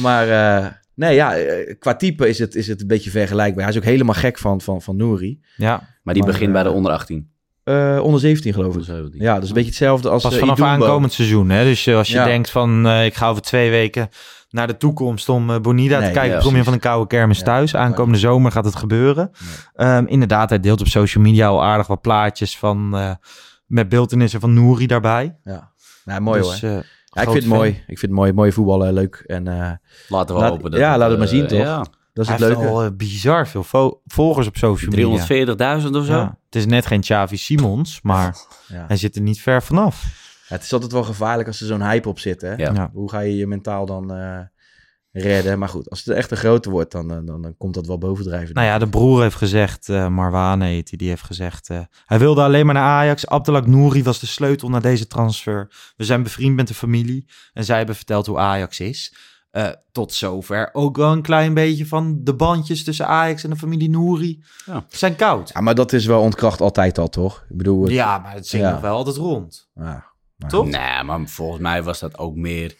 [0.00, 3.64] Maar eh, nee, ja, eh, qua type is het, is het een beetje vergelijkbaar.
[3.64, 5.40] Hij is ook helemaal gek van, van, van Nouri.
[5.56, 7.30] Ja, Maar die Maar, begint bij de onder 18.
[7.64, 8.80] Eh, onder 17 geloof ik.
[8.80, 9.20] Onder 17.
[9.20, 11.50] Ja, dus een beetje hetzelfde als pas vanaf aankomend seizoen.
[11.50, 11.64] Hè?
[11.64, 12.24] Dus als je Ja.
[12.24, 14.08] denkt van, eh, ik ga over twee weken
[14.50, 17.06] naar de toekomst om eh, Bonida Nee, te kijken, ja, kom je van een koude
[17.06, 17.74] kermis Ja, thuis.
[17.76, 19.30] Aankomende zomer gaat het gebeuren.
[19.74, 23.10] Ehm, inderdaad, hij deelt op social media al aardig wat plaatjes van, eh,
[23.66, 25.36] met beeldenissen van Nouri daarbij.
[25.44, 25.70] Ja,
[26.04, 26.84] nou, mooi Dus, hoor.
[27.14, 27.70] Ja, ik vind het mooi.
[27.70, 28.32] Ik vind het mooi.
[28.32, 29.22] Mooie voetballen, leuk.
[29.26, 29.70] En eh,
[30.08, 30.70] Laten we Laat- hopen.
[30.70, 31.58] Dat ja, laat het maar eh, zien, toch?
[31.58, 31.76] Ja.
[32.12, 32.74] dat is Hij het heeft leuke.
[32.74, 35.06] al eh, bizar veel vo- volgers op social media.
[35.82, 36.12] 340.000 of zo?
[36.12, 38.36] Ja, het is net geen Xavi Simons, maar
[38.68, 38.84] Ja.
[38.88, 40.02] hij zit er niet ver vanaf.
[40.48, 42.40] Ja, het is altijd wel gevaarlijk als er zo'n hype op zit.
[42.40, 42.54] Hè?
[42.54, 42.72] Ja.
[42.74, 42.90] Ja.
[42.92, 44.38] Hoe ga je je mentaal dan eh,
[45.12, 45.58] redden?
[45.58, 48.54] Maar goed, als het echt een grote wordt, dan, dan, dan komt dat wel bovendrijven.
[48.54, 51.70] Nou ja, de broer heeft gezegd, eh Marwane heet hij, die heeft gezegd...
[51.70, 53.26] eh, hij wilde alleen maar naar Ajax.
[53.26, 55.70] Abdelak Nouri was de sleutel naar deze transfer.
[55.96, 57.28] We zijn bevriend met de familie.
[57.52, 59.14] En zij hebben verteld hoe Ajax is.
[59.50, 63.56] Eh, tot zover ook wel een klein beetje van de bandjes tussen Ajax en de
[63.56, 64.84] familie Nouri Ja.
[64.88, 65.50] zijn koud.
[65.54, 67.44] Ja, maar dat is wel ontkracht altijd al, toch?
[67.50, 68.72] Ik bedoel, het- Ja, maar het zingt Ja.
[68.72, 69.70] nog wel altijd rond.
[69.74, 70.04] ja,
[70.36, 70.64] maar- Toch?
[70.68, 72.74] Nee, maar volgens mij was dat ook meer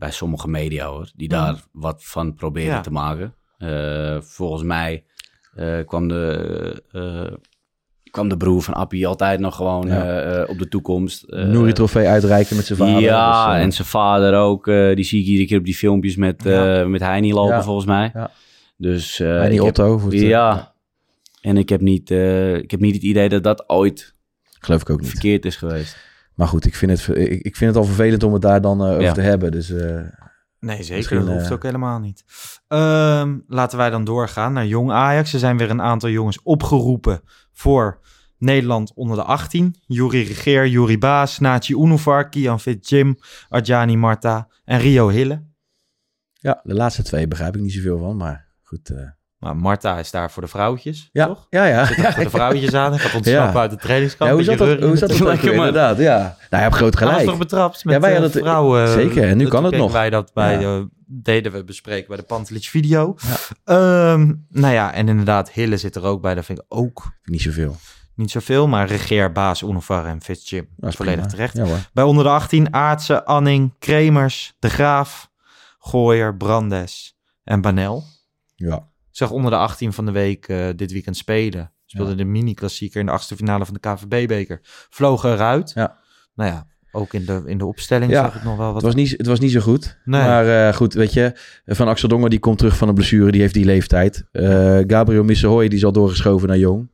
[0.00, 1.10] bij sommige media hoor.
[1.16, 1.44] Die Ja.
[1.44, 2.80] daar wat van probeerden Ja.
[2.80, 3.34] te maken.
[3.58, 5.04] Eh, volgens mij
[5.54, 7.36] eh, kwam, de, eh,
[8.10, 10.44] kwam de broer van Appie altijd nog gewoon Ja.
[10.48, 11.24] op de toekomst.
[11.28, 13.00] Nouri trofee uitreiken met zijn vader.
[13.00, 14.64] Ja, dus, en zijn vader ook.
[14.64, 16.84] die zie ik iedere keer op die filmpjes met, Ja.
[16.84, 18.10] met Heini lopen volgens mij.
[18.14, 18.30] Ja.
[18.76, 20.00] Dus, Heini heb- Otto.
[20.10, 20.74] ja.
[21.40, 22.10] En ik heb, niet,
[22.60, 24.14] ik heb niet het idee dat dat ooit
[24.60, 25.10] Geloof ik ook niet.
[25.10, 25.96] verkeerd is geweest.
[26.40, 28.80] Maar goed, ik vind, het, ik, ik vind het al vervelend om het daar dan
[28.80, 29.12] eh, over Ja.
[29.12, 29.50] te hebben.
[29.50, 30.00] Dus eh,
[30.60, 31.18] Nee, zeker.
[31.18, 32.24] Dat hoeft eh, ook helemaal niet.
[32.68, 35.32] Ehm, laten wij dan doorgaan naar Jong Ajax.
[35.32, 37.20] Er zijn weer een aantal jongens opgeroepen
[37.52, 38.00] voor
[38.38, 39.74] Nederland onder de 18.
[39.86, 43.16] Juri Regeer, Juri Baas, Nachi Unuvar, Kian Fit Jim,
[43.48, 45.44] Arjani Marta en Rio Hille.
[46.32, 48.16] ja, de laatste twee begrijp ik niet zoveel van.
[48.16, 48.90] Maar goed.
[48.90, 49.08] eh,
[49.40, 51.46] Maar Marta is daar voor de vrouwtjes, ja, toch?
[51.50, 51.84] ja, ja.
[51.84, 52.98] Zit er voor de vrouwtjes aan.
[52.98, 53.60] Gaat ontsnappen Ja.
[53.60, 54.30] uit de trainingskamp.
[54.30, 55.98] Ja, hoe zat dat, hoe zat dat ook weer, inderdaad?
[55.98, 56.18] Ja.
[56.18, 57.28] Nou, je hebt groot Hij was gelijk.
[57.30, 58.88] toch betrapt met Ja, wij eh, hadden het- vrouwen.
[58.88, 59.92] Zeker, en nu kan het nog.
[59.92, 60.76] wij dat bij, Ja.
[60.78, 63.14] eh, deden we bespreken bij de Pantelich video.
[63.64, 66.34] Ehm, nou ja, en inderdaad, Hille zit er ook bij.
[66.34, 67.76] Dat vind ik ook Niet zoveel.
[68.14, 68.68] niet zoveel.
[68.68, 70.68] Maar Regeer, Baas, Unovar en Fitzjim.
[70.76, 71.48] Dat is volledig prima.
[71.50, 71.68] terecht.
[71.70, 71.76] Ja.
[71.92, 75.30] Bij onder de 18 Aartsen, Anning, Kremers, De Graaf,
[75.78, 78.04] Gooier, Brandes en Banel.
[78.54, 78.88] ja.
[79.10, 81.72] Zag onder de 18 van de week eh, dit weekend spelen.
[81.86, 82.16] Speelde Ja.
[82.16, 84.60] de mini-klassieker in de achtste finale van de KVB-beker.
[84.90, 85.72] Vlogen eruit.
[85.74, 85.98] Ja.
[86.34, 88.74] Nou ja, ook in de, in de opstelling Ja, zag ik nog wel wat.
[88.74, 89.98] Het was, niet, het was niet zo goed.
[90.04, 90.22] Nee.
[90.22, 91.32] Maar eh, goed, weet je,
[91.66, 94.24] Van Axel Dongen die komt terug van een blessure, die heeft die leeftijd.
[94.32, 96.90] Eh, Gabriel Missehoy die is al doorgeschoven naar Jong.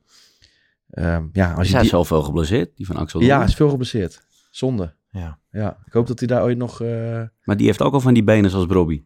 [0.91, 1.91] Ehm, ja, als Is je hij die...
[1.91, 3.47] zoveel geblesseerd, die van Axel Ja, Dongen?
[3.49, 4.23] is veel geblesseerd.
[4.51, 4.95] Zonde.
[5.11, 5.39] Ja.
[5.51, 6.81] Ja, ik hoop dat hij daar ooit nog...
[6.83, 9.03] eh, Maar die heeft ook al van die benen zoals Brobby.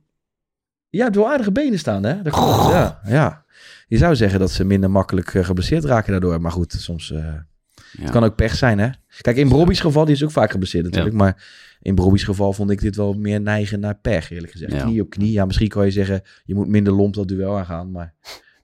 [0.91, 2.22] Ja, door aardige benen staan, hè?
[2.22, 3.45] Dat klopt, ja, ja.
[3.88, 6.41] Je zou zeggen dat ze minder makkelijk eh, geblesseerd raken daardoor.
[6.41, 7.11] Maar goed, soms...
[7.12, 7.34] eh,
[8.01, 8.88] Het kan ook pech zijn, hè?
[9.20, 11.14] Kijk, in Brobby's geval, die is ook vaak geblesseerd natuurlijk.
[11.14, 11.45] Maar
[11.80, 14.72] in Brobby's geval vond ik dit wel meer neigen naar pech, eerlijk gezegd.
[14.72, 14.82] Ja.
[14.82, 15.32] Knie op knie.
[15.32, 17.91] Ja, misschien kan je zeggen, je moet minder lomp dat duel aangaan.
[17.91, 18.14] Maar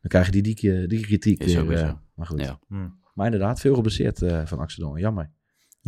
[0.01, 1.73] dan krijg je die, die, die kritiek Is weer.
[1.73, 1.99] eh, zo.
[2.15, 2.41] maar goed.
[2.41, 2.59] Ja.
[3.15, 5.01] Maar inderdaad, veel geblesseerd eh, van Axel Dongen.
[5.01, 5.31] Jammer.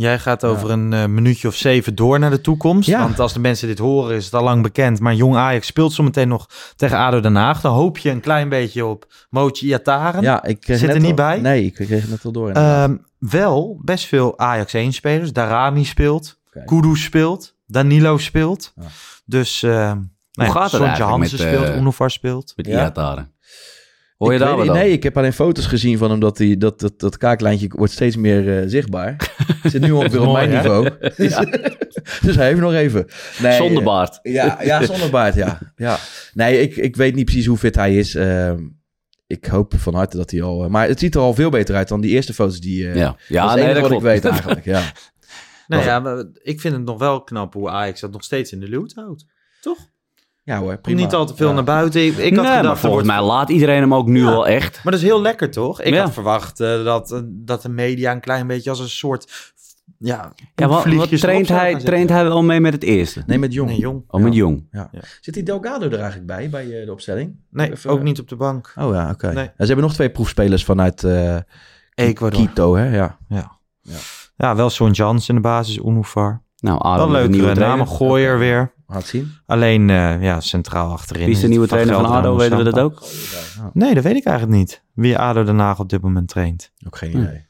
[0.00, 2.88] Jij gaat over een eh, minuutje of zeven door naar de toekomst.
[2.88, 3.00] Ja.
[3.02, 5.00] Want als de mensen dit horen, is het al lang bekend.
[5.00, 6.46] Maar Jong Ajax speelt zometeen nog
[6.76, 7.60] tegen ADO Den Haag.
[7.60, 10.22] Dan hoop je een klein beetje op Mochi Iataren.
[10.22, 11.40] Ja, ik kreeg Zit net er niet al- bij?
[11.40, 12.50] Nee, ik kreeg het net al door.
[12.50, 15.32] Ehm, wel best veel Ajax 1 spelers.
[15.32, 16.38] Darami speelt.
[16.48, 16.64] Oké.
[16.64, 17.54] Kudus speelt.
[17.66, 18.74] Danilo speelt.
[19.24, 19.98] Dus uh, nou
[20.32, 21.76] ja, gaat het Sontje eigenlijk Hansen met, speelt.
[21.76, 22.52] Unovar speelt.
[22.56, 22.72] Met Ja?
[22.72, 23.32] Iataren.
[24.18, 24.66] Hoor je Ik daar?
[24.66, 27.92] Nee, ik heb alleen foto's gezien van hem dat die, dat, dat, dat kaaklijntje wordt
[27.92, 29.34] steeds meer eh, zichtbaar.
[29.64, 30.56] Zit nu ongeveer op Mooi, mijn hè?
[30.56, 30.90] niveau.
[32.26, 33.06] dus hij heeft nog even.
[33.42, 34.18] Nee, Zonder eh, baard.
[34.22, 35.58] Ja, ja zonder baard, ja.
[35.76, 35.98] ja.
[36.34, 38.14] Nee, ik, ik weet niet precies hoe fit hij is.
[38.14, 38.62] Ehm,
[39.26, 40.64] ik hoop van harte dat hij al...
[40.64, 42.88] eh, maar het ziet er al veel beter uit dan die eerste foto's die...
[42.88, 44.04] eh, Ja, ja dat nee, dat wat klopt.
[44.04, 44.92] ik weet eigenlijk, ja.
[45.66, 48.60] Nou ja, maar ik vind het nog wel knap hoe Ajax dat nog steeds in
[48.60, 49.26] de lucht houdt.
[49.60, 49.78] Toch?
[50.48, 51.00] Ja hoor, prima.
[51.00, 51.54] niet al te veel Ja.
[51.54, 52.00] naar buiten.
[52.06, 54.30] Ik, ik had nee, gedacht, maar volgens wordt- mij laat iedereen hem ook nu Ja.
[54.30, 54.80] wel echt.
[54.84, 55.80] Maar dat is heel lekker, toch?
[55.82, 56.02] Ik Ja.
[56.02, 59.52] had verwacht eh, dat, eh, dat de media een klein beetje als een soort...
[59.98, 63.22] Ja, Ja, wat, wat traint, hij, traint hij wel mee met het eerste?
[63.26, 63.68] Nee, met Jong.
[63.70, 64.04] Nee, jong.
[64.08, 64.66] Oh, met Jong.
[64.70, 64.88] Ja.
[64.92, 65.00] Ja.
[65.20, 67.36] Zit die Delgado er eigenlijk bij, bij eh, de opstelling?
[67.50, 68.72] Nee, Even- ook niet op de bank.
[68.78, 69.32] Oh ja, oké.
[69.32, 69.44] Nee.
[69.44, 71.36] Ze hebben nog twee proefspelers vanuit eh
[71.94, 72.38] Ecuador.
[72.44, 72.96] Quito, hè?
[72.96, 73.18] Ja.
[73.28, 73.50] Ja.
[74.36, 76.42] Ja, wel Son Jans in de basis, Unuvar.
[76.58, 77.88] Nou, Wel de leuke nieuwe namen.
[77.88, 78.72] Gooier weer.
[78.90, 79.32] Laat zien.
[79.46, 81.24] Alleen eh, ja, centraal achterin.
[81.26, 82.36] Wie is de nieuwe trainer van ADO?
[82.36, 83.02] Weten we dat ook?
[83.72, 84.82] Nee, dat weet ik eigenlijk niet.
[84.94, 86.72] Wie ADO Den Haag op dit moment traint.
[86.86, 87.18] Ook geen Hm.
[87.22, 87.46] idee.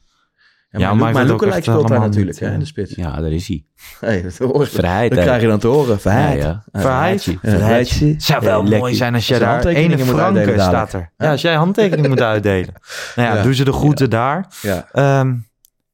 [0.71, 2.95] Ja, Ja, maar, maar Lookalike speelt daar natuurlijk, niet, hè, in de spits.
[2.95, 3.63] Ja, daar is hij.
[3.99, 4.67] Hey, dat hoor.
[4.67, 5.99] Verheid, krijg je dan te horen.
[5.99, 6.41] Verheid.
[6.41, 6.79] Ja, ja.
[6.81, 7.23] Verheid?
[7.23, 8.15] Ja, Verheidje.
[8.17, 11.11] zou wel Ja, mooi zijn als je daar handtekeningen ene moet franke staat er.
[11.17, 12.73] Ja, als jij handtekening moet uitdelen.
[13.15, 13.41] Nou ja, Ja.
[13.43, 14.47] doe ze de groeten daar.
[14.61, 15.35] Ja, Ehm,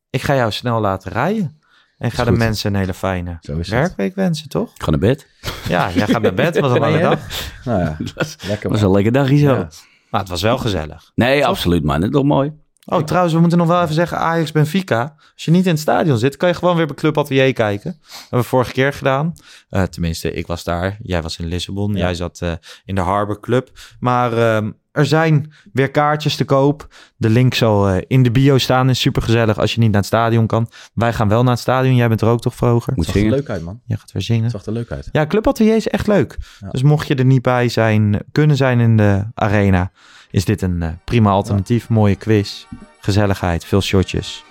[0.10, 1.55] ik ga jou snel laten rijden.
[1.98, 2.40] En ga de goed.
[2.40, 3.80] mensen een hele fijne Zo is het.
[3.80, 4.74] werkweek wensen, toch?
[4.76, 5.28] Ik ga naar bed.
[5.68, 6.60] Ja, jij gaat naar bed.
[6.60, 7.20] Wat een lange dag.
[7.66, 7.98] nou ja.
[8.48, 9.54] Lekker was een lekker dagje zo.
[9.56, 9.68] Ja.
[10.10, 11.12] Maar het was wel gezellig.
[11.16, 12.00] Nee, absoluut man.
[12.00, 12.54] Dat is toch mooi.
[12.86, 15.16] Oh, trouwens, we moeten nog wel even zeggen Ajax Benfica.
[15.34, 17.98] Als je niet in het stadion zit, kan je gewoon weer bij Club Atelier kijken.
[18.02, 19.34] Dat hebben we vorige keer gedaan.
[19.70, 20.98] Eh, tenminste, ik was daar.
[21.02, 21.94] Jij was in Lissabon.
[21.94, 21.98] Ja.
[22.00, 22.52] Jij zat eh,
[22.86, 23.70] in de Harbor Club.
[24.00, 26.88] Maar ehm, er zijn weer kaartjes te koop.
[27.18, 28.90] De link zal eh, in de bio staan.
[28.90, 30.70] Is super gezellig als je niet naar het stadion kan.
[30.94, 31.96] Wij gaan wel naar het stadion.
[31.96, 32.94] Jij bent er ook toch, Vroger?
[32.96, 33.38] Moet Het zag er zingen.
[33.38, 33.80] leuk uit, man.
[33.86, 34.44] Jij gaat weer zingen.
[34.44, 35.10] Het zag er leuk uit.
[35.12, 36.38] Ja, Club Atelier is echt leuk.
[36.60, 36.70] Ja.
[36.70, 39.92] Dus mocht je er niet bij zijn, kunnen zijn in de arena,
[40.32, 41.90] is dit een eh, prima alternatief.
[41.90, 42.66] Mooie quiz,
[43.00, 44.44] gezelligheid, veel shotjes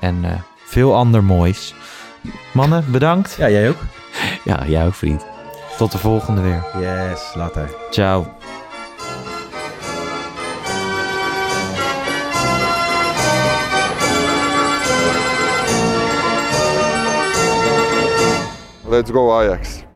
[0.00, 0.30] en eh,
[0.66, 1.74] veel ander moois.
[2.52, 3.34] Mannen, bedankt.
[3.38, 3.78] Ja, jij ook?
[4.44, 5.24] Ja, jij ook vriend.
[5.76, 6.64] Tot de volgende weer.
[6.80, 7.70] Yes, later.
[7.90, 8.35] Ciao.
[18.88, 19.82] Let's go Ajax.